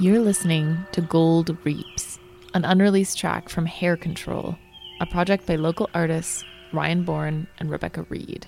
You're 0.00 0.20
listening 0.20 0.86
to 0.92 1.02
Gold 1.02 1.54
Reaps, 1.62 2.18
an 2.54 2.64
unreleased 2.64 3.18
track 3.18 3.50
from 3.50 3.66
Hair 3.66 3.98
Control, 3.98 4.56
a 4.98 5.04
project 5.04 5.44
by 5.44 5.56
local 5.56 5.90
artists 5.92 6.42
Ryan 6.72 7.04
Bourne 7.04 7.46
and 7.58 7.70
Rebecca 7.70 8.06
Reid. 8.08 8.46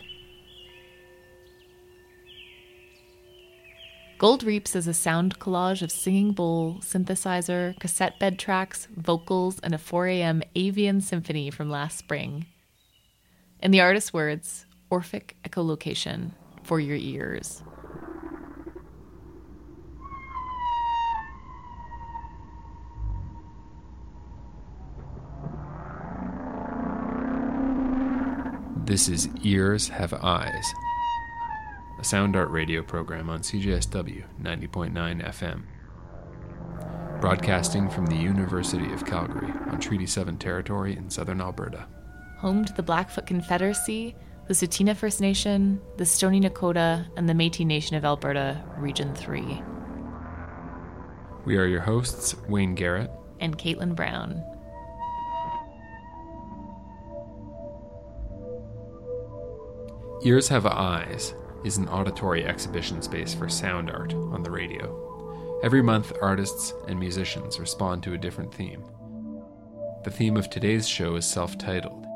Gold 4.17 4.43
Reaps 4.43 4.75
is 4.75 4.87
a 4.87 4.95
sound 4.95 5.39
collage 5.41 5.83
of 5.83 5.93
singing 5.93 6.33
bowl, 6.33 6.79
synthesizer, 6.81 7.79
cassette 7.79 8.19
bed 8.19 8.39
tracks, 8.39 8.89
vocals, 8.97 9.61
and 9.63 9.75
a 9.75 9.79
4am 9.79 10.43
avian 10.55 11.03
symphony 11.03 11.51
from 11.51 11.69
last 11.69 11.99
spring. 11.99 12.47
In 13.61 13.73
the 13.73 13.83
artist's 13.83 14.15
words, 14.15 14.65
Orphic 14.89 15.37
echolocation 15.45 16.31
for 16.63 16.81
your 16.81 16.97
ears. 16.97 17.63
This 28.93 29.09
is 29.09 29.31
Ears 29.43 29.89
Have 29.89 30.13
Eyes, 30.13 30.75
a 31.99 32.05
sound 32.05 32.37
art 32.37 32.51
radio 32.51 32.83
program 32.83 33.31
on 33.31 33.41
CJSW 33.41 34.23
90.9 34.39 34.93
FM. 35.31 35.63
Broadcasting 37.19 37.89
from 37.89 38.05
the 38.05 38.17
University 38.17 38.93
of 38.93 39.07
Calgary 39.07 39.51
on 39.71 39.81
Treaty 39.81 40.05
7 40.05 40.37
territory 40.37 40.95
in 40.95 41.09
southern 41.09 41.41
Alberta. 41.41 41.87
Home 42.41 42.67
to 42.67 42.73
the 42.75 42.83
Blackfoot 42.83 43.25
Confederacy, 43.25 44.15
the 44.47 44.53
Tsuut'ina 44.53 44.95
First 44.95 45.23
Nation, 45.23 45.81
the 45.97 46.05
Stoney 46.05 46.43
Nakoda, 46.43 47.07
and 47.17 47.27
the 47.27 47.33
Metis 47.33 47.65
Nation 47.65 47.97
of 47.97 48.05
Alberta, 48.05 48.63
Region 48.77 49.15
3. 49.15 49.63
We 51.47 51.57
are 51.57 51.65
your 51.65 51.81
hosts, 51.81 52.37
Wayne 52.47 52.75
Garrett 52.75 53.11
and 53.41 53.57
Caitlind 53.57 53.97
Brown. 53.97 54.45
Ears 60.25 60.47
Have 60.51 60.67
Eyes 60.67 61.35
is 61.65 61.79
an 61.79 61.89
auditory 61.89 62.45
exhibition 62.45 63.03
space 63.03 63.35
for 63.35 63.49
sound 63.49 63.91
art 63.91 64.15
on 64.15 64.45
the 64.45 64.53
radio. 64.53 65.59
Every 65.65 65.83
month, 65.83 66.13
artists 66.23 66.75
and 66.87 66.97
musicians 66.97 67.59
respond 67.59 68.05
to 68.05 68.15
a 68.15 68.19
different 68.19 68.55
theme. 68.55 68.85
The 70.05 70.13
theme 70.13 70.37
of 70.37 70.49
today's 70.49 70.89
show 70.89 71.17
is 71.17 71.27
self 71.27 71.59
titled 71.59 72.07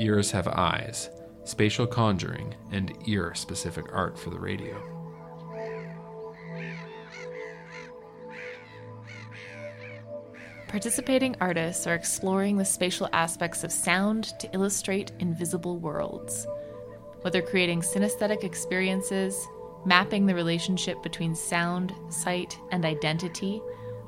Ears 0.00 0.30
Have 0.30 0.48
Eyes 0.48 1.10
Spatial 1.44 1.86
Conjuring 1.86 2.54
and 2.72 2.96
Ear 3.06 3.34
Specific 3.34 3.84
Art 3.92 4.18
for 4.18 4.30
the 4.30 4.40
Radio. 4.40 4.82
Participating 10.68 11.36
artists 11.42 11.86
are 11.86 11.94
exploring 11.94 12.56
the 12.56 12.64
spatial 12.64 13.10
aspects 13.12 13.62
of 13.62 13.70
sound 13.70 14.24
to 14.40 14.48
illustrate 14.54 15.12
invisible 15.20 15.78
worlds 15.78 16.46
whether 17.26 17.42
creating 17.42 17.80
synesthetic 17.80 18.44
experiences, 18.44 19.48
mapping 19.84 20.26
the 20.26 20.34
relationship 20.36 21.02
between 21.02 21.34
sound, 21.34 21.92
sight, 22.08 22.56
and 22.70 22.84
identity, 22.84 23.60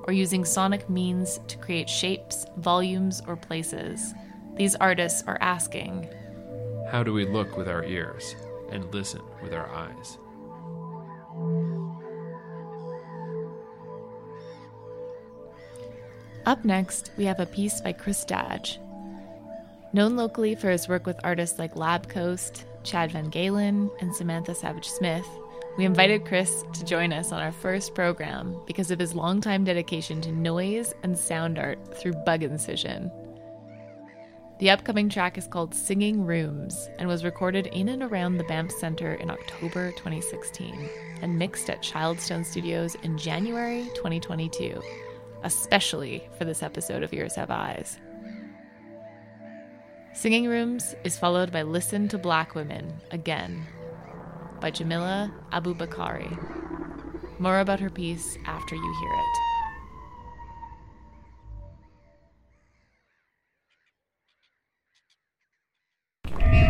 or 0.05 0.13
using 0.13 0.45
sonic 0.45 0.89
means 0.89 1.41
to 1.49 1.59
create 1.59 1.91
shapes, 1.91 2.47
volumes, 2.59 3.21
or 3.27 3.35
places. 3.35 4.15
These 4.55 4.77
artists 4.77 5.25
are 5.27 5.37
asking 5.41 6.09
How 6.93 7.03
do 7.03 7.13
we 7.13 7.27
look 7.27 7.57
with 7.57 7.67
our 7.67 7.83
ears 7.83 8.37
and 8.71 8.95
listen 8.95 9.23
with 9.43 9.53
our 9.53 9.69
eyes? 9.69 10.19
Up 16.47 16.65
next, 16.65 17.11
we 17.19 17.25
have 17.25 17.41
a 17.41 17.47
piece 17.47 17.81
by 17.81 17.95
Chris 17.95 18.25
Dadge. 18.25 18.79
Known 19.93 20.15
locally 20.15 20.55
for 20.55 20.71
his 20.71 20.87
work 20.87 21.05
with 21.05 21.19
artists 21.25 21.59
like 21.59 21.75
Lab 21.75 22.09
Coast, 22.09 22.65
Chad 22.83 23.11
VanGaalen, 23.11 23.91
and 24.01 24.15
Samantha 24.15 24.55
Savage 24.55 24.89
Smith, 24.89 25.27
we 25.79 25.85
invited 25.85 26.25
Chris 26.25 26.65
to 26.73 26.85
join 26.85 27.13
us 27.13 27.31
on 27.31 27.41
our 27.41 27.53
first 27.53 27.95
program 27.95 28.61
because 28.67 28.91
of 28.91 28.99
his 28.99 29.15
longtime 29.15 29.63
dedication 29.63 30.21
to 30.23 30.33
noise 30.33 30.93
and 31.05 31.17
sound 31.17 31.57
art 31.57 31.79
through 31.97 32.15
bug 32.27 32.43
incision. 32.43 33.13
The 34.59 34.71
upcoming 34.71 35.09
track 35.09 35.39
is 35.39 35.47
called 35.47 35.73
Singing 35.73 36.27
Rooms 36.27 36.91
and 36.99 37.07
was 37.07 37.23
recorded 37.23 37.69
in 37.69 37.91
and 37.91 38.03
around 38.03 38.39
the 38.39 38.45
Banff 38.45 38.73
Centre 38.73 39.15
in 39.15 39.31
October 39.31 39.93
2016 39.93 40.89
and 41.23 41.39
mixed 41.39 41.71
at 41.71 41.81
Childstone 41.81 42.45
Studios 42.45 42.97
in 43.05 43.17
January 43.17 43.85
2022, 43.95 44.83
especially 45.45 46.29
for 46.37 46.45
this 46.45 46.65
episode 46.65 47.05
of 47.05 47.13
Ears 47.13 47.37
Have 47.37 47.53
Eyes. 47.53 48.01
Singing 50.15 50.49
Rooms 50.49 50.95
is 51.05 51.17
followed 51.19 51.53
by 51.53 51.63
Listen 51.63 52.09
to 52.09 52.19
Black 52.19 52.55
Women 52.55 52.93
Again 53.13 53.65
by 54.61 54.71
Jamilah 54.71 55.33
Abu-Bakare. 55.53 57.39
More 57.39 57.61
about 57.61 57.79
her 57.79 57.91
piece 57.91 58.37
after 58.45 58.75
you 58.75 58.95
hear 59.01 59.13
it. 59.13 59.39
Yeah. 66.53 66.68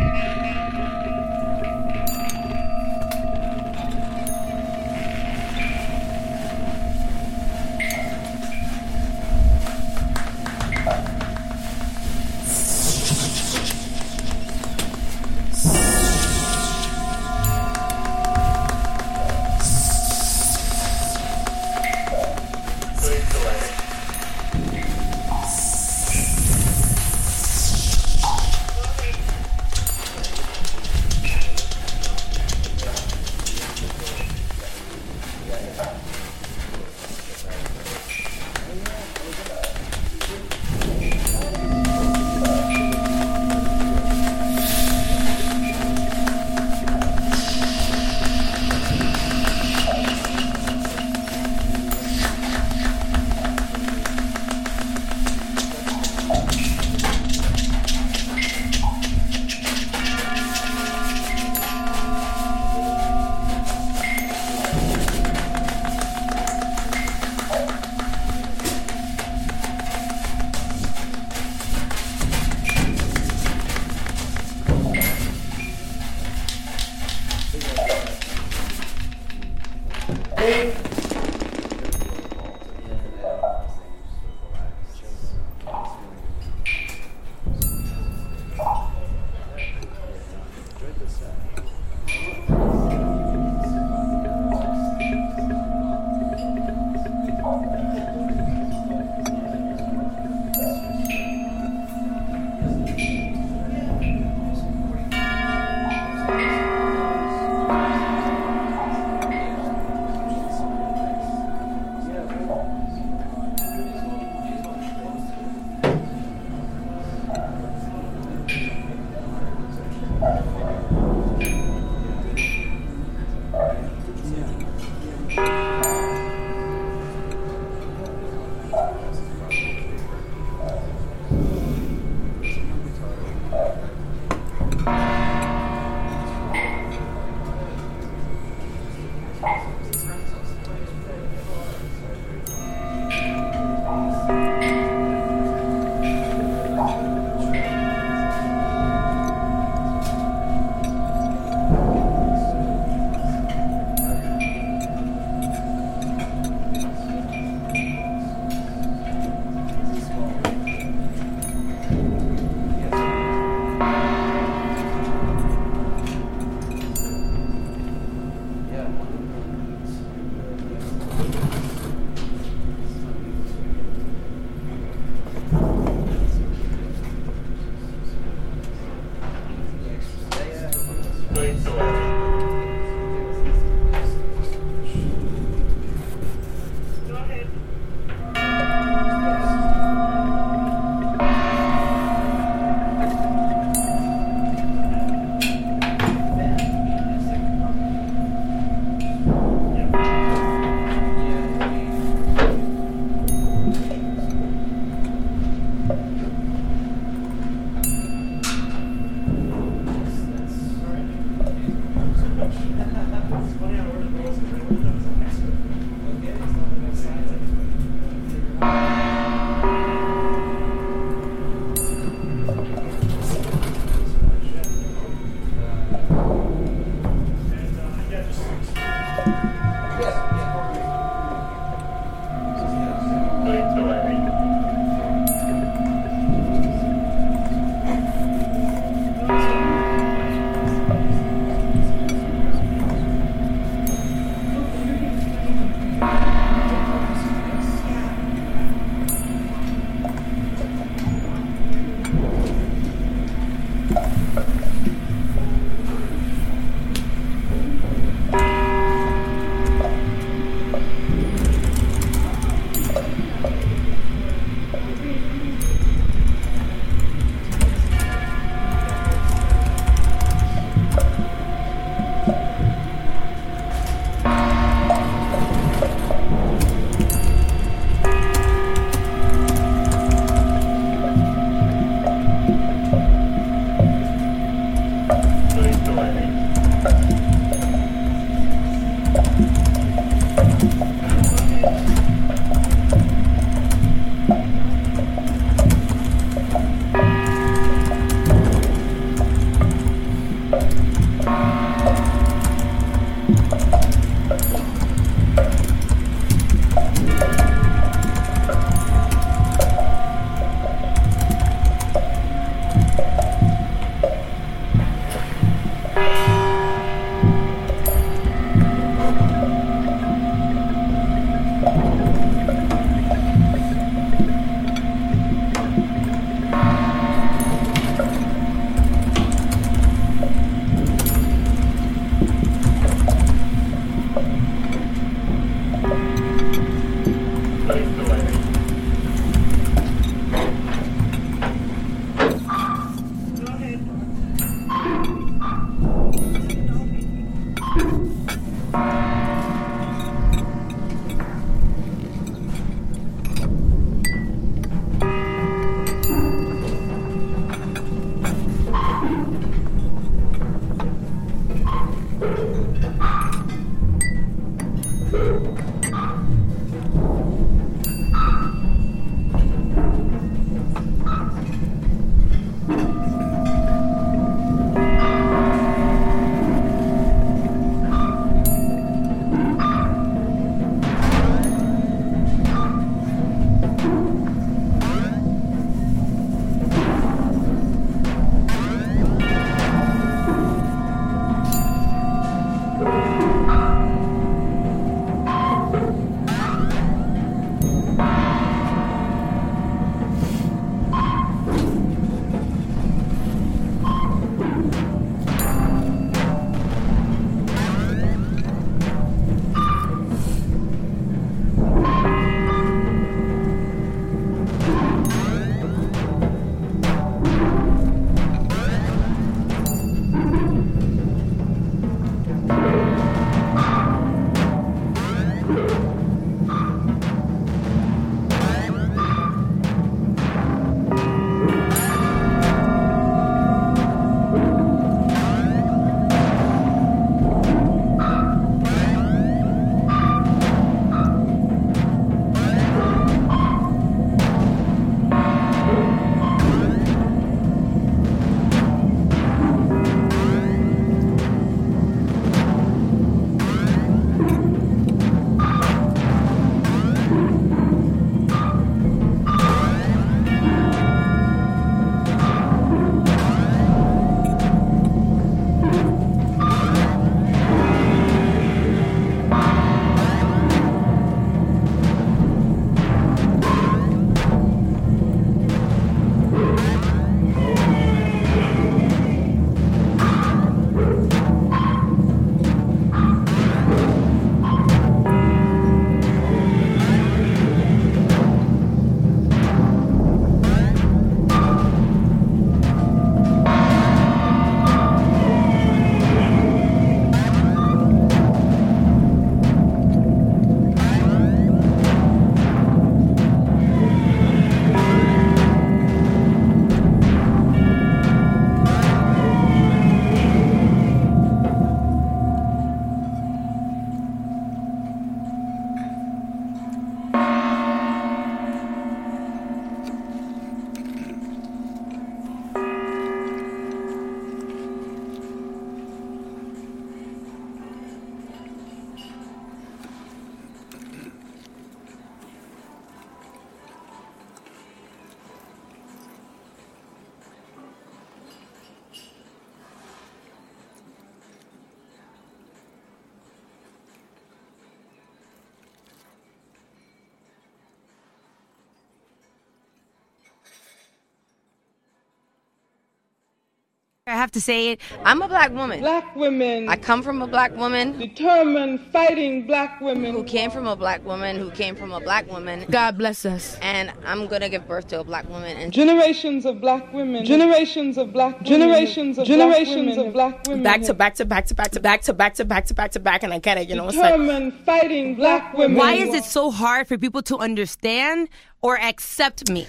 I 554.09 554.15
have 554.15 554.31
to 554.31 554.41
say 554.41 554.71
it. 554.71 554.81
I'm 555.05 555.21
a 555.21 555.27
black 555.27 555.51
woman. 555.51 555.81
Black 555.81 556.15
women. 556.15 556.67
I 556.67 556.77
come 556.77 557.03
from 557.03 557.21
a 557.21 557.27
black 557.27 557.55
woman. 557.55 557.97
Determined 557.99 558.79
fighting 558.91 559.45
black 559.45 559.79
women. 559.81 560.13
Who 560.13 560.23
came 560.23 560.49
from 560.49 560.65
a 560.67 560.75
black 560.75 561.05
woman, 561.05 561.37
who 561.37 561.51
came 561.51 561.75
from 561.75 561.91
a 561.91 561.99
black 561.99 562.29
woman. 562.29 562.65
God 562.71 562.97
bless 562.97 563.25
us. 563.25 563.55
And 563.61 563.93
I'm 564.05 564.25
gonna 564.27 564.49
give 564.49 564.67
birth 564.67 564.87
to 564.87 564.99
a 565.01 565.03
black 565.03 565.29
woman. 565.29 565.57
And 565.57 565.71
generations 565.71 566.45
of 566.45 566.59
black 566.59 566.91
women. 566.91 567.23
Generations 567.23 567.97
of 567.97 568.11
black 568.11 568.41
generations 568.41 569.19
of 569.19 569.27
generations 569.27 569.97
of 569.97 570.11
black 570.11 570.47
women. 570.47 570.63
Back 570.63 570.81
to 570.83 570.93
back 570.93 571.15
to 571.15 571.25
back 571.25 571.45
to 571.45 571.55
back 571.55 571.71
to 571.71 571.79
back 571.79 572.01
to 572.03 572.13
back 572.13 572.33
to 572.35 572.45
back 572.45 572.65
to 572.65 572.73
back 572.73 572.91
to 572.91 572.99
back, 572.99 573.23
and 573.23 573.31
I 573.31 573.37
get 573.37 573.57
it. 573.59 573.69
You 573.69 573.75
know, 573.75 573.85
what 573.85 573.95
i'm 573.95 574.21
determined 574.21 574.53
like, 574.53 574.65
fighting 574.65 575.15
black 575.15 575.55
women. 575.55 575.77
Why 575.77 575.93
is 575.93 576.15
it 576.15 576.23
so 576.23 576.49
hard 576.49 576.87
for 576.87 576.97
people 576.97 577.21
to 577.23 577.37
understand 577.37 578.29
or 578.61 578.77
accept 578.79 579.49
me? 579.51 579.67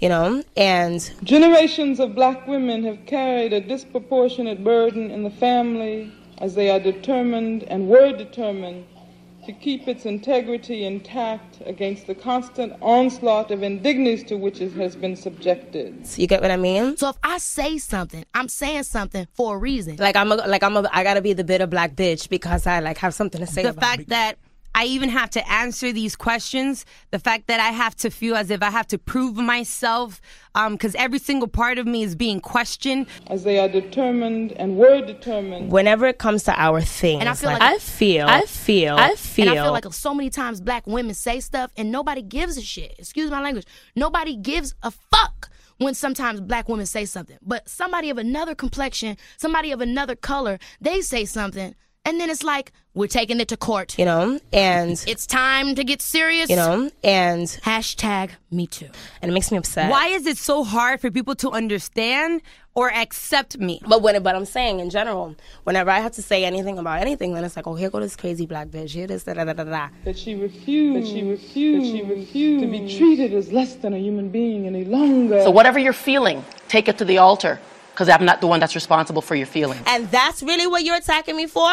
You 0.00 0.08
know, 0.08 0.42
and 0.56 1.12
generations 1.22 2.00
of 2.00 2.14
black 2.14 2.46
women 2.46 2.82
have 2.84 3.04
carried 3.06 3.52
a 3.52 3.60
disproportionate 3.60 4.64
burden 4.64 5.10
in 5.10 5.22
the 5.22 5.30
family 5.30 6.12
as 6.38 6.54
they 6.54 6.70
are 6.70 6.80
determined 6.80 7.64
and 7.64 7.88
were 7.88 8.16
determined 8.16 8.86
to 9.44 9.52
keep 9.52 9.88
its 9.88 10.04
integrity 10.04 10.84
intact 10.84 11.62
against 11.66 12.06
the 12.06 12.14
constant 12.14 12.72
onslaught 12.80 13.50
of 13.50 13.62
indignities 13.62 14.22
to 14.24 14.36
which 14.36 14.60
it 14.60 14.72
has 14.72 14.94
been 14.94 15.16
subjected. 15.16 16.06
So 16.06 16.20
you 16.20 16.28
get 16.28 16.42
what 16.42 16.50
I 16.50 16.56
mean? 16.56 16.96
So 16.96 17.10
if 17.10 17.16
I 17.22 17.38
say 17.38 17.78
something, 17.78 18.24
I'm 18.34 18.48
saying 18.48 18.84
something 18.84 19.26
for 19.34 19.56
a 19.56 19.58
reason. 19.58 19.96
Like 19.96 20.16
I'm 20.16 20.30
a, 20.30 20.36
like 20.36 20.62
I'm 20.62 20.76
a, 20.76 20.88
I 20.92 21.02
gotta 21.02 21.22
be 21.22 21.32
the 21.32 21.44
bitter 21.44 21.66
black 21.66 21.94
bitch 21.94 22.28
because 22.28 22.66
I 22.66 22.80
like 22.80 22.98
have 22.98 23.14
something 23.14 23.40
to 23.40 23.46
say. 23.46 23.62
The 23.62 23.72
fact 23.72 24.08
that 24.08 24.36
I 24.74 24.84
even 24.84 25.08
have 25.08 25.30
to 25.30 25.50
answer 25.50 25.92
these 25.92 26.16
questions. 26.16 26.84
The 27.10 27.18
fact 27.18 27.46
that 27.48 27.60
I 27.60 27.70
have 27.70 27.94
to 27.96 28.10
feel 28.10 28.36
as 28.36 28.50
if 28.50 28.62
I 28.62 28.70
have 28.70 28.86
to 28.88 28.98
prove 28.98 29.36
myself, 29.36 30.20
because 30.54 30.94
um, 30.94 31.00
every 31.00 31.18
single 31.18 31.48
part 31.48 31.78
of 31.78 31.86
me 31.86 32.02
is 32.02 32.14
being 32.14 32.40
questioned. 32.40 33.06
As 33.26 33.44
they 33.44 33.58
are 33.58 33.68
determined 33.68 34.52
and 34.52 34.76
were 34.76 35.04
determined. 35.04 35.72
Whenever 35.72 36.06
it 36.06 36.18
comes 36.18 36.44
to 36.44 36.52
our 36.60 36.80
things, 36.80 37.20
and 37.20 37.28
I 37.28 37.34
feel 37.34 37.50
like, 37.50 37.60
like 37.60 37.74
I 37.74 37.78
feel, 37.78 38.26
I 38.26 38.42
feel, 38.46 38.96
I 38.96 39.14
feel, 39.16 39.48
and 39.48 39.58
I 39.58 39.62
feel 39.64 39.72
like 39.72 39.92
so 39.92 40.14
many 40.14 40.30
times 40.30 40.60
black 40.60 40.86
women 40.86 41.14
say 41.14 41.40
stuff 41.40 41.70
and 41.76 41.90
nobody 41.90 42.22
gives 42.22 42.56
a 42.56 42.62
shit. 42.62 42.94
Excuse 42.98 43.30
my 43.30 43.40
language. 43.42 43.66
Nobody 43.96 44.36
gives 44.36 44.74
a 44.82 44.90
fuck 44.90 45.50
when 45.78 45.94
sometimes 45.94 46.40
black 46.40 46.68
women 46.68 46.86
say 46.86 47.04
something. 47.06 47.38
But 47.42 47.68
somebody 47.68 48.10
of 48.10 48.18
another 48.18 48.54
complexion, 48.54 49.16
somebody 49.38 49.72
of 49.72 49.80
another 49.80 50.14
color, 50.14 50.58
they 50.80 51.00
say 51.00 51.24
something 51.24 51.74
and 52.04 52.20
then 52.20 52.28
it's 52.28 52.42
like, 52.42 52.72
we're 52.92 53.06
taking 53.06 53.38
it 53.38 53.48
to 53.48 53.56
court. 53.56 53.98
You 53.98 54.04
know, 54.04 54.40
and 54.52 55.02
it's 55.06 55.26
time 55.26 55.74
to 55.76 55.84
get 55.84 56.02
serious. 56.02 56.50
You 56.50 56.56
know, 56.56 56.90
and 57.04 57.46
hashtag 57.62 58.30
me 58.50 58.66
too. 58.66 58.88
And 59.22 59.30
it 59.30 59.34
makes 59.34 59.52
me 59.52 59.58
upset. 59.58 59.90
Why 59.90 60.08
is 60.08 60.26
it 60.26 60.36
so 60.36 60.64
hard 60.64 61.00
for 61.00 61.10
people 61.10 61.36
to 61.36 61.50
understand 61.50 62.42
or 62.74 62.90
accept 62.92 63.58
me? 63.58 63.80
But 63.86 64.02
when, 64.02 64.20
but 64.22 64.34
I'm 64.34 64.44
saying 64.44 64.80
in 64.80 64.90
general, 64.90 65.36
whenever 65.62 65.90
I 65.90 66.00
have 66.00 66.12
to 66.12 66.22
say 66.22 66.44
anything 66.44 66.78
about 66.78 67.00
anything, 67.00 67.32
then 67.34 67.44
it's 67.44 67.54
like, 67.54 67.68
oh, 67.68 67.76
here 67.76 67.90
go 67.90 68.00
this 68.00 68.16
crazy 68.16 68.44
black 68.44 68.68
bitch. 68.68 68.90
Here 68.90 69.06
this 69.06 69.22
da 69.22 69.34
da 69.34 69.44
da 69.44 69.52
da 69.52 69.64
da. 69.64 69.88
That 70.04 70.18
she 70.18 70.34
refused. 70.34 71.06
That 71.06 71.06
she 71.08 71.22
refused. 71.22 71.86
That 71.86 71.96
she 71.96 72.02
refused 72.02 72.64
to 72.64 72.70
be 72.70 72.98
treated 72.98 73.32
as 73.34 73.52
less 73.52 73.76
than 73.76 73.94
a 73.94 73.98
human 73.98 74.30
being 74.30 74.66
any 74.66 74.84
longer. 74.84 75.42
So 75.42 75.50
whatever 75.50 75.78
you're 75.78 75.92
feeling, 75.92 76.44
take 76.66 76.88
it 76.88 76.98
to 76.98 77.04
the 77.04 77.18
altar 77.18 77.60
because 77.92 78.08
I'm 78.08 78.24
not 78.24 78.40
the 78.40 78.46
one 78.46 78.60
that's 78.60 78.74
responsible 78.74 79.22
for 79.22 79.34
your 79.34 79.46
feelings. 79.46 79.82
And 79.86 80.10
that's 80.10 80.42
really 80.42 80.66
what 80.66 80.84
you're 80.84 80.96
attacking 80.96 81.36
me 81.36 81.46
for? 81.46 81.70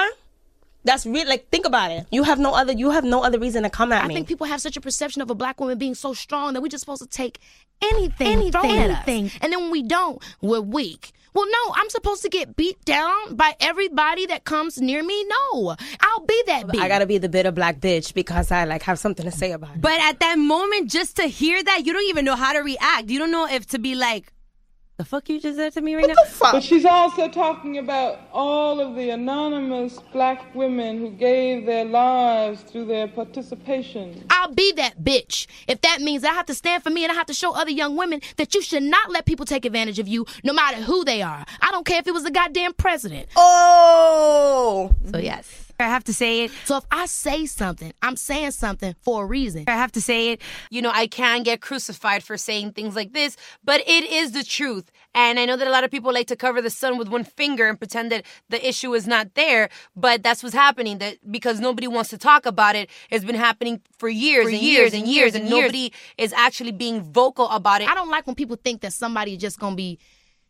That's 0.84 1.06
really 1.06 1.26
like 1.26 1.50
think 1.50 1.66
about 1.66 1.92
it. 1.92 2.06
You 2.12 2.24
have 2.24 2.40
no 2.40 2.54
other 2.54 2.72
you 2.72 2.92
have 2.92 3.04
no 3.04 3.22
other 3.22 3.40
reason 3.40 3.64
to 3.64 3.70
come 3.70 3.92
at 3.92 4.04
I 4.04 4.08
me. 4.08 4.14
I 4.14 4.18
think 4.18 4.28
people 4.28 4.48
have 4.48 4.62
such 4.62 4.78
a 4.78 4.82
perception 4.82 5.22
of 5.22 5.30
a 5.30 5.36
black 5.36 5.60
woman 5.60 5.78
being 5.78 5.96
so 5.96 6.14
strong 6.14 6.54
that 6.54 6.62
we're 6.62 6.70
just 6.70 6.82
supposed 6.82 7.02
to 7.02 7.08
take 7.10 7.40
anything, 7.82 8.28
anything, 8.28 8.52
thrown 8.52 8.66
anything. 8.66 9.26
at 9.26 9.32
us. 9.32 9.40
And 9.42 9.52
then 9.52 9.62
when 9.64 9.72
we 9.72 9.84
don't, 9.84 10.24
we're 10.42 10.62
weak. 10.62 11.12
Well, 11.34 11.46
no, 11.46 11.74
I'm 11.76 11.90
supposed 11.92 12.24
to 12.24 12.30
get 12.30 12.56
beat 12.56 12.84
down 12.84 13.36
by 13.36 13.54
everybody 13.60 14.26
that 14.26 14.44
comes 14.44 14.82
near 14.82 15.04
me. 15.04 15.24
No, 15.26 15.76
I'll 16.00 16.26
be 16.26 16.44
that 16.48 16.66
bitch. 16.66 16.80
I 16.80 16.88
gotta 16.88 17.06
be 17.06 17.20
the 17.20 17.30
bitter 17.30 17.52
black 17.52 17.80
bitch 17.80 18.16
because 18.16 18.50
I 18.50 18.64
like 18.64 18.82
have 18.84 18.98
something 18.98 19.24
to 19.24 19.32
say 19.32 19.52
about 19.52 19.76
it. 19.76 19.82
But 19.82 20.00
at 20.00 20.20
that 20.22 20.40
moment, 20.40 20.90
just 20.90 21.18
to 21.18 21.24
hear 21.24 21.62
that, 21.62 21.86
you 21.86 21.94
don't 21.94 22.06
even 22.06 22.26
know 22.26 22.36
how 22.36 22.54
to 22.54 22.60
react. 22.60 23.10
You 23.10 23.20
don't 23.20 23.30
know 23.30 23.48
if 23.48 23.68
to 23.68 23.78
be 23.78 23.94
like, 23.94 24.34
the 24.98 25.06
fuck 25.06 25.30
you 25.30 25.40
just 25.40 25.58
said 25.58 25.74
to 25.74 25.82
me 25.82 25.96
right 25.96 26.02
what 26.02 26.16
now? 26.16 26.24
The 26.24 26.30
fuck? 26.30 26.52
But 26.54 26.64
she's 26.64 26.86
also 26.86 27.30
talking 27.30 27.78
about 27.78 28.20
all 28.34 28.80
of 28.80 28.96
the 28.96 29.12
anonymous 29.12 30.00
black 30.12 30.54
women 30.56 30.98
who 30.98 31.12
gave 31.12 31.66
their 31.68 31.86
lives 31.86 32.64
through 32.64 32.86
their 32.86 33.08
participation. 33.08 34.26
I'll 34.32 34.54
be 34.54 34.72
that 34.74 35.04
bitch. 35.04 35.46
If 35.68 35.82
that 35.82 36.02
means 36.02 36.24
I 36.24 36.34
have 36.34 36.48
to 36.48 36.56
stand 36.56 36.84
for 36.84 36.90
me 36.90 37.04
and 37.04 37.12
I 37.12 37.16
have 37.16 37.28
to 37.28 37.34
show 37.34 37.54
other 37.54 37.72
young 37.72 37.96
women 37.96 38.22
that 38.38 38.56
you 38.56 38.62
should 38.62 38.84
not 38.84 39.12
let 39.12 39.26
people 39.26 39.46
take 39.46 39.66
advantage 39.66 40.00
of 40.00 40.08
you, 40.08 40.26
no 40.44 40.52
matter 40.52 40.78
who 40.78 41.06
they 41.06 41.22
are. 41.22 41.46
I 41.62 41.72
don't 41.72 41.86
care 41.86 42.00
if 42.00 42.08
it 42.08 42.14
was 42.14 42.24
the 42.24 42.32
goddamn 42.32 42.74
president. 42.74 43.28
Oh! 43.36 44.96
So, 45.12 45.20
yes. 45.20 45.67
I 45.80 45.84
have 45.84 46.04
to 46.06 46.14
say 46.14 46.46
it. 46.46 46.52
So 46.66 46.78
if 46.78 46.86
I 46.92 47.06
say 47.06 47.46
something, 47.46 47.94
I'm 48.02 48.16
saying 48.16 48.52
something 48.52 48.96
for 49.02 49.24
a 49.24 49.28
reason. 49.28 49.66
I 49.68 49.72
have 49.72 49.92
to 49.94 50.02
say 50.02 50.32
it. 50.32 50.42
You 50.72 50.82
know, 50.82 50.92
I 50.92 51.08
can 51.08 51.44
get 51.44 51.62
crucified 51.62 52.24
for 52.24 52.36
saying 52.36 52.74
things 52.74 52.96
like 52.96 53.14
this, 53.14 53.38
but 53.64 53.82
it 53.82 54.04
is 54.06 54.32
the 54.32 54.44
truth. 54.44 54.90
And 55.14 55.40
I 55.40 55.46
know 55.46 55.56
that 55.56 55.68
a 55.68 55.72
lot 55.72 55.84
of 55.84 55.92
people 55.92 56.12
like 56.12 56.28
to 56.28 56.36
cover 56.36 56.62
the 56.62 56.70
sun 56.72 56.98
with 56.98 57.10
one 57.10 57.24
finger 57.24 57.68
and 57.68 57.78
pretend 57.78 58.12
that 58.12 58.26
the 58.50 58.68
issue 58.68 58.94
is 58.96 59.06
not 59.06 59.36
there, 59.36 59.70
but 59.96 60.24
that's 60.24 60.42
what's 60.42 60.56
happening. 60.56 60.98
That 60.98 61.18
because 61.32 61.60
nobody 61.60 61.88
wants 61.88 62.10
to 62.10 62.18
talk 62.18 62.46
about 62.48 62.76
it, 62.76 62.90
it's 63.12 63.26
been 63.26 63.36
happening 63.36 63.82
for 64.00 64.10
years 64.10 64.46
for 64.46 64.50
and 64.50 64.60
years, 64.60 64.94
and 64.94 65.08
years, 65.08 65.36
and, 65.36 65.44
and 65.44 65.52
nobody 65.52 65.92
is 66.18 66.34
actually 66.34 66.72
being 66.72 67.02
vocal 67.02 67.48
about 67.50 67.82
it. 67.82 67.90
I 67.90 67.94
don't 67.94 68.10
like 68.10 68.26
when 68.26 68.36
people 68.36 68.58
think 68.64 68.82
that 68.82 68.94
somebody 68.94 69.34
is 69.34 69.42
just 69.42 69.60
gonna 69.60 69.76
be 69.76 70.00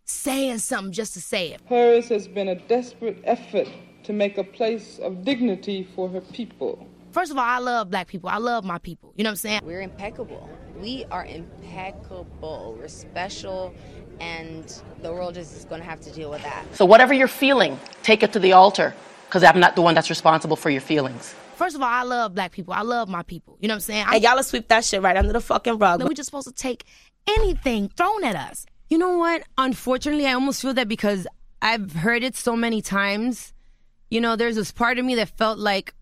saying 0.06 0.60
something 0.60 0.94
just 0.94 1.13
to 1.16 1.22
say 1.22 1.52
it. 1.52 1.62
Hers 1.68 2.08
has 2.10 2.30
been 2.30 2.48
a 2.48 2.56
desperate 2.56 3.20
effort 3.26 3.68
to 4.08 4.13
make 4.13 4.38
a 4.38 4.43
place 4.43 5.00
of 5.00 5.26
dignity 5.26 5.86
for 5.93 6.08
her 6.08 6.22
people. 6.22 6.88
First 7.12 7.30
of 7.30 7.38
all, 7.38 7.43
I 7.43 7.60
love 7.60 7.91
black 7.91 8.08
people. 8.08 8.30
I 8.30 8.38
love 8.38 8.63
my 8.63 8.78
people. 8.78 9.13
You 9.17 9.26
know 9.26 9.30
what 9.30 9.34
I'm 9.34 9.38
saying? 9.38 9.62
We're 9.65 9.82
impeccable. 9.82 10.50
We 10.80 11.04
are 11.12 11.26
impeccable. 11.26 12.78
We're 12.80 12.88
special, 12.88 13.74
and 14.22 14.82
the 15.02 15.12
world 15.12 15.36
is 15.36 15.65
going 15.67 15.82
to 15.82 15.88
have 15.88 16.00
to 16.02 16.12
deal 16.12 16.30
with 16.30 16.41
that. 16.43 16.63
So, 16.74 16.86
whatever 16.86 17.13
you're 17.13 17.28
feeling, 17.28 17.78
take 18.02 18.24
it 18.24 18.32
to 18.32 18.39
the 18.39 18.54
altar 18.54 18.93
because 19.26 19.43
I'm 19.43 19.60
not 19.60 19.76
the 19.76 19.82
one 19.82 19.93
that's 19.93 20.10
responsible 20.10 20.56
for 20.56 20.70
your 20.70 20.82
feelings. 20.82 21.36
First 21.56 21.76
of 21.76 21.82
all, 21.82 21.89
I 21.89 22.04
love 22.04 22.34
black 22.34 22.54
people. 22.54 22.74
I 22.74 22.84
love 22.84 23.10
my 23.10 23.24
people. 23.24 23.58
You 23.60 23.67
know 23.67 23.74
what 23.74 23.78
I'm 23.78 23.82
saying? 23.82 24.06
And 24.10 24.24
y'all 24.24 24.41
sweep 24.41 24.70
that 24.70 24.86
shit 24.86 25.02
right 25.02 25.17
under 25.17 25.34
the 25.34 25.41
fucking 25.41 25.80
rug. 25.80 26.02
We're 26.02 26.13
just 26.13 26.28
supposed 26.28 26.48
to 26.48 26.54
take 26.54 26.86
anything 27.28 27.89
thrown 27.89 28.24
at 28.24 28.38
us. 28.38 28.65
You 28.89 29.00
know 29.00 29.17
what? 29.17 29.43
Unfortunately, 29.58 30.28
I 30.28 30.34
almost 30.34 30.62
feel 30.62 30.74
that 30.76 30.88
because 30.88 31.28
I've 31.62 31.91
heard 31.91 32.24
it 32.24 32.38
so 32.38 32.56
many 32.56 32.82
times 32.82 33.54
you 34.10 34.22
know, 34.22 34.36
there's 34.36 34.56
this 34.56 34.72
part 34.72 35.00
of 35.00 35.06
me 35.06 35.15
that 35.15 35.30
felt 35.30 35.58
like 35.60 35.93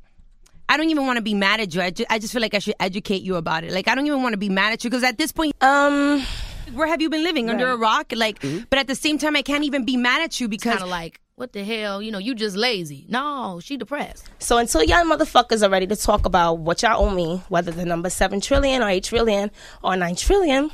I 0.67 0.77
don't 0.77 0.89
even 0.89 1.05
want 1.05 1.17
to 1.17 1.21
be 1.21 1.33
mad 1.33 1.59
at 1.59 1.75
you. 1.75 1.81
I 1.81 1.91
just, 1.91 2.11
I 2.11 2.19
just 2.19 2.33
feel 2.33 2.41
like 2.41 2.53
I 2.53 2.59
should 2.59 2.75
educate 2.79 3.21
you 3.21 3.35
about 3.35 3.63
it. 3.63 3.71
Like 3.71 3.87
I 3.87 3.95
don't 3.95 4.07
even 4.07 4.23
want 4.23 4.33
to 4.33 4.37
be 4.37 4.49
mad 4.49 4.73
at 4.73 4.83
you 4.83 4.89
because 4.89 5.03
at 5.03 5.17
this 5.17 5.31
point, 5.31 5.55
um, 5.61 6.25
where 6.73 6.87
have 6.87 7.01
you 7.01 7.09
been 7.09 7.23
living 7.23 7.47
right. 7.47 7.53
under 7.53 7.69
a 7.69 7.77
rock? 7.77 8.11
Like, 8.15 8.39
mm-hmm. 8.39 8.63
but 8.69 8.79
at 8.79 8.87
the 8.87 8.95
same 8.95 9.17
time, 9.17 9.35
I 9.35 9.41
can't 9.41 9.63
even 9.63 9.85
be 9.85 9.97
mad 9.97 10.21
at 10.21 10.39
you 10.39 10.47
because 10.47 10.73
kind 10.73 10.83
of 10.83 10.89
like. 10.89 11.19
What 11.35 11.51
the 11.51 11.65
hell? 11.65 12.01
You 12.01 12.13
know, 12.13 12.17
you 12.17 12.33
just 12.33 12.55
lazy. 12.55 13.05
No, 13.09 13.59
she 13.61 13.75
depressed. 13.75 14.29
So 14.39 14.57
until 14.57 14.83
y'all 14.83 15.03
motherfuckers 15.03 15.67
are 15.67 15.69
ready 15.69 15.85
to 15.87 15.95
talk 15.97 16.25
about 16.25 16.59
what 16.59 16.81
y'all 16.81 17.03
owe 17.03 17.09
me, 17.09 17.43
whether 17.49 17.71
the 17.71 17.83
number 17.83 18.09
seven 18.09 18.39
trillion 18.39 18.81
or 18.81 18.87
eight 18.87 19.03
trillion 19.03 19.51
or 19.83 19.97
nine 19.97 20.15
trillion, 20.15 20.71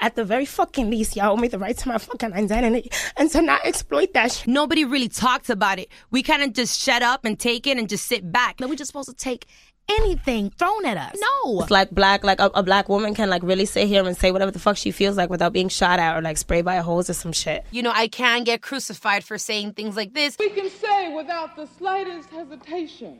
at 0.00 0.16
the 0.16 0.24
very 0.24 0.44
fucking 0.44 0.90
least, 0.90 1.16
y'all 1.16 1.32
owe 1.32 1.36
me 1.36 1.48
the 1.48 1.58
right 1.58 1.76
to 1.78 1.88
my 1.88 1.98
fucking 1.98 2.32
identity 2.32 2.90
and 3.16 3.30
to 3.30 3.42
not 3.42 3.64
exploit 3.64 4.12
that 4.14 4.32
shit. 4.32 4.46
Nobody 4.46 4.84
really 4.84 5.08
talks 5.08 5.50
about 5.50 5.78
it. 5.78 5.88
We 6.10 6.22
kind 6.22 6.42
of 6.42 6.52
just 6.52 6.80
shut 6.80 7.02
up 7.02 7.24
and 7.24 7.38
take 7.38 7.66
it 7.66 7.78
and 7.78 7.88
just 7.88 8.06
sit 8.06 8.30
back. 8.30 8.60
No, 8.60 8.66
we 8.66 8.76
just 8.76 8.88
supposed 8.88 9.08
to 9.08 9.14
take 9.14 9.46
anything 9.88 10.50
thrown 10.50 10.86
at 10.86 10.96
us. 10.96 11.16
No. 11.16 11.60
It's 11.60 11.70
like 11.70 11.90
black, 11.90 12.24
like 12.24 12.40
a, 12.40 12.50
a, 12.54 12.62
black 12.62 12.88
woman 12.88 13.14
can 13.14 13.28
like 13.28 13.42
really 13.42 13.66
sit 13.66 13.86
here 13.86 14.04
and 14.04 14.16
say 14.16 14.32
whatever 14.32 14.50
the 14.50 14.58
fuck 14.58 14.76
she 14.76 14.90
feels 14.90 15.16
like 15.16 15.30
without 15.30 15.52
being 15.52 15.68
shot 15.68 15.98
at 15.98 16.16
or 16.16 16.22
like 16.22 16.38
sprayed 16.38 16.64
by 16.64 16.76
a 16.76 16.82
hose 16.82 17.10
or 17.10 17.14
some 17.14 17.32
shit. 17.32 17.64
You 17.70 17.82
know, 17.82 17.92
I 17.94 18.08
can 18.08 18.44
get 18.44 18.62
crucified 18.62 19.24
for 19.24 19.38
saying 19.38 19.74
things 19.74 19.96
like 19.96 20.14
this. 20.14 20.36
We 20.38 20.50
can 20.50 20.70
say 20.70 21.14
without 21.14 21.56
the 21.56 21.66
slightest 21.66 22.30
hesitation 22.30 23.18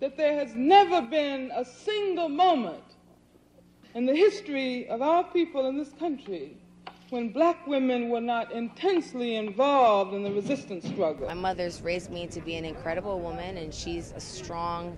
that 0.00 0.16
there 0.16 0.34
has 0.34 0.54
never 0.54 1.02
been 1.02 1.52
a 1.54 1.64
single 1.64 2.28
moment 2.28 2.82
in 3.94 4.06
the 4.06 4.14
history 4.14 4.88
of 4.88 5.02
our 5.02 5.24
people 5.24 5.68
in 5.68 5.76
this 5.76 5.92
country 5.98 6.56
when 7.10 7.28
black 7.28 7.66
women 7.66 8.08
were 8.08 8.22
not 8.22 8.50
intensely 8.52 9.36
involved 9.36 10.14
in 10.14 10.22
the 10.22 10.32
resistance 10.32 10.86
struggle. 10.86 11.26
My 11.28 11.34
mother's 11.34 11.82
raised 11.82 12.10
me 12.10 12.26
to 12.28 12.40
be 12.40 12.56
an 12.56 12.64
incredible 12.64 13.20
woman, 13.20 13.58
and 13.58 13.72
she's 13.72 14.12
a 14.12 14.20
strong, 14.20 14.96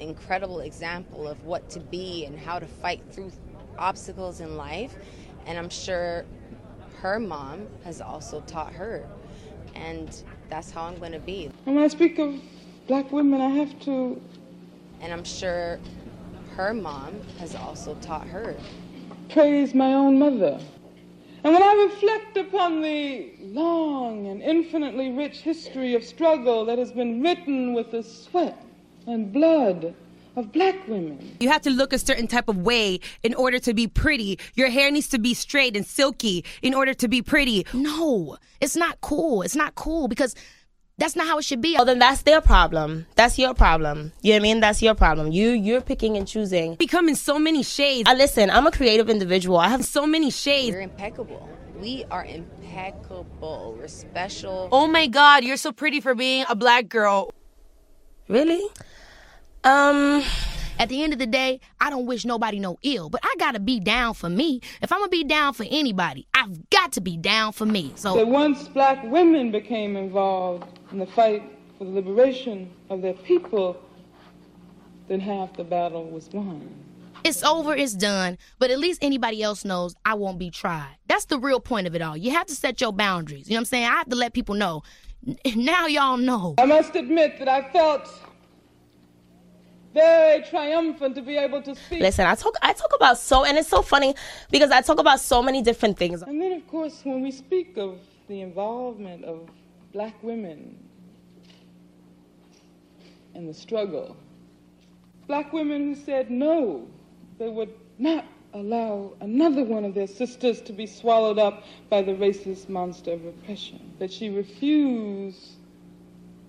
incredible 0.00 0.60
example 0.60 1.26
of 1.26 1.42
what 1.44 1.70
to 1.70 1.80
be 1.80 2.26
and 2.26 2.38
how 2.38 2.58
to 2.58 2.66
fight 2.66 3.02
through 3.10 3.32
obstacles 3.78 4.40
in 4.40 4.58
life. 4.58 4.94
And 5.46 5.56
I'm 5.56 5.70
sure 5.70 6.26
her 6.98 7.18
mom 7.18 7.68
has 7.84 8.02
also 8.02 8.42
taught 8.42 8.74
her. 8.74 9.08
And 9.74 10.22
that's 10.50 10.70
how 10.70 10.82
I'm 10.82 10.98
going 10.98 11.12
to 11.12 11.18
be. 11.18 11.50
And 11.64 11.74
when 11.74 11.84
I 11.84 11.88
speak 11.88 12.18
of 12.18 12.38
black 12.86 13.10
women, 13.10 13.40
I 13.40 13.48
have 13.48 13.80
to. 13.80 14.20
And 15.00 15.10
I'm 15.10 15.24
sure 15.24 15.80
her 16.56 16.72
mom 16.72 17.20
has 17.38 17.54
also 17.54 17.94
taught 17.96 18.26
her. 18.28 18.54
Praise 19.28 19.74
my 19.74 19.92
own 19.92 20.18
mother. 20.18 20.60
And 21.42 21.52
when 21.52 21.62
I 21.62 21.88
reflect 21.90 22.36
upon 22.36 22.80
the 22.80 23.32
long 23.40 24.28
and 24.28 24.40
infinitely 24.40 25.12
rich 25.12 25.38
history 25.38 25.94
of 25.94 26.04
struggle 26.04 26.64
that 26.66 26.78
has 26.78 26.92
been 26.92 27.20
written 27.22 27.74
with 27.74 27.90
the 27.90 28.02
sweat 28.02 28.64
and 29.06 29.32
blood 29.32 29.94
of 30.36 30.52
black 30.52 30.88
women. 30.88 31.36
You 31.40 31.48
have 31.50 31.62
to 31.62 31.70
look 31.70 31.92
a 31.92 31.98
certain 31.98 32.26
type 32.26 32.48
of 32.48 32.58
way 32.58 33.00
in 33.22 33.34
order 33.34 33.58
to 33.58 33.74
be 33.74 33.86
pretty. 33.86 34.38
Your 34.54 34.68
hair 34.70 34.90
needs 34.90 35.08
to 35.08 35.18
be 35.18 35.34
straight 35.34 35.76
and 35.76 35.86
silky 35.86 36.44
in 36.62 36.72
order 36.72 36.94
to 36.94 37.08
be 37.08 37.20
pretty. 37.20 37.66
No, 37.72 38.38
it's 38.60 38.76
not 38.76 39.00
cool. 39.00 39.42
It's 39.42 39.56
not 39.56 39.74
cool 39.74 40.08
because 40.08 40.34
that's 40.98 41.16
not 41.16 41.26
how 41.26 41.38
it 41.38 41.44
should 41.44 41.60
be. 41.60 41.74
Well, 41.74 41.84
then 41.84 41.98
that's 41.98 42.22
their 42.22 42.40
problem. 42.40 43.06
That's 43.16 43.38
your 43.38 43.54
problem. 43.54 44.12
You 44.22 44.32
know 44.32 44.36
what 44.36 44.40
I 44.40 44.42
mean? 44.42 44.60
That's 44.60 44.82
your 44.82 44.94
problem. 44.94 45.32
You 45.32 45.50
you're 45.50 45.80
picking 45.80 46.16
and 46.16 46.26
choosing. 46.26 46.76
Become 46.76 47.08
in 47.08 47.16
so 47.16 47.38
many 47.38 47.62
shades. 47.62 48.08
I 48.08 48.14
listen. 48.14 48.50
I'm 48.50 48.66
a 48.66 48.70
creative 48.70 49.10
individual. 49.10 49.58
I 49.58 49.68
have 49.68 49.84
so 49.84 50.06
many 50.06 50.30
shades. 50.30 50.74
We're 50.74 50.82
impeccable. 50.82 51.48
We 51.80 52.04
are 52.10 52.24
impeccable. 52.24 53.74
We're 53.76 53.88
special. 53.88 54.68
Oh 54.70 54.86
my 54.86 55.08
God, 55.08 55.44
you're 55.44 55.56
so 55.56 55.72
pretty 55.72 56.00
for 56.00 56.14
being 56.14 56.44
a 56.48 56.54
black 56.54 56.88
girl. 56.88 57.32
Really? 58.28 58.64
Um. 59.64 60.22
At 60.78 60.88
the 60.88 61.02
end 61.02 61.12
of 61.12 61.18
the 61.18 61.26
day, 61.26 61.60
I 61.80 61.88
don't 61.88 62.06
wish 62.06 62.24
nobody 62.24 62.58
no 62.58 62.78
ill, 62.82 63.08
but 63.08 63.20
I 63.22 63.34
gotta 63.38 63.60
be 63.60 63.78
down 63.78 64.14
for 64.14 64.28
me. 64.28 64.60
If 64.82 64.92
I'm 64.92 64.98
gonna 64.98 65.08
be 65.08 65.24
down 65.24 65.54
for 65.54 65.64
anybody, 65.70 66.26
I've 66.34 66.68
got 66.70 66.92
to 66.92 67.00
be 67.00 67.16
down 67.16 67.52
for 67.52 67.66
me. 67.66 67.92
So 67.94 68.16
that 68.16 68.26
once 68.26 68.66
black 68.68 69.02
women 69.04 69.52
became 69.52 69.96
involved 69.96 70.66
in 70.90 70.98
the 70.98 71.06
fight 71.06 71.42
for 71.78 71.84
the 71.84 71.90
liberation 71.90 72.70
of 72.90 73.02
their 73.02 73.14
people, 73.14 73.80
then 75.08 75.20
half 75.20 75.56
the 75.56 75.64
battle 75.64 76.04
was 76.10 76.28
won. 76.32 76.68
It's 77.22 77.42
over, 77.42 77.74
it's 77.74 77.94
done, 77.94 78.36
but 78.58 78.70
at 78.70 78.78
least 78.78 79.02
anybody 79.02 79.42
else 79.42 79.64
knows 79.64 79.94
I 80.04 80.14
won't 80.14 80.38
be 80.38 80.50
tried. 80.50 80.96
That's 81.06 81.24
the 81.24 81.38
real 81.38 81.58
point 81.58 81.86
of 81.86 81.94
it 81.94 82.02
all. 82.02 82.16
You 82.16 82.32
have 82.32 82.46
to 82.46 82.54
set 82.54 82.80
your 82.80 82.92
boundaries. 82.92 83.48
You 83.48 83.54
know 83.54 83.58
what 83.58 83.60
I'm 83.60 83.64
saying? 83.66 83.86
I 83.86 83.96
have 83.96 84.08
to 84.10 84.16
let 84.16 84.32
people 84.32 84.54
know. 84.54 84.82
Now 85.56 85.86
y'all 85.86 86.18
know. 86.18 86.54
I 86.58 86.66
must 86.66 86.94
admit 86.96 87.38
that 87.38 87.48
I 87.48 87.62
felt 87.70 88.10
very 89.94 90.42
triumphant 90.42 91.14
to 91.14 91.22
be 91.22 91.36
able 91.36 91.62
to 91.62 91.74
speak. 91.74 92.00
Listen, 92.00 92.26
I 92.26 92.34
talk 92.34 92.56
I 92.60 92.72
talk 92.72 92.92
about 92.94 93.16
so 93.18 93.44
and 93.44 93.56
it's 93.56 93.68
so 93.68 93.80
funny 93.80 94.14
because 94.50 94.70
I 94.70 94.80
talk 94.82 94.98
about 94.98 95.20
so 95.20 95.42
many 95.42 95.62
different 95.62 95.96
things. 95.96 96.22
And 96.22 96.42
then 96.42 96.52
of 96.52 96.66
course 96.68 97.00
when 97.04 97.22
we 97.22 97.30
speak 97.30 97.76
of 97.78 97.98
the 98.28 98.40
involvement 98.40 99.24
of 99.24 99.48
black 99.92 100.20
women 100.22 100.76
in 103.34 103.46
the 103.46 103.54
struggle, 103.54 104.16
black 105.28 105.52
women 105.52 105.94
who 105.94 105.94
said 105.94 106.30
no, 106.30 106.88
they 107.38 107.48
would 107.48 107.72
not 107.98 108.24
allow 108.52 109.12
another 109.20 109.64
one 109.64 109.84
of 109.84 109.94
their 109.94 110.06
sisters 110.06 110.60
to 110.62 110.72
be 110.72 110.86
swallowed 110.86 111.38
up 111.38 111.64
by 111.88 112.02
the 112.02 112.12
racist 112.12 112.68
monster 112.68 113.12
of 113.12 113.24
oppression, 113.24 113.92
that 113.98 114.12
she 114.12 114.30
refused 114.30 115.56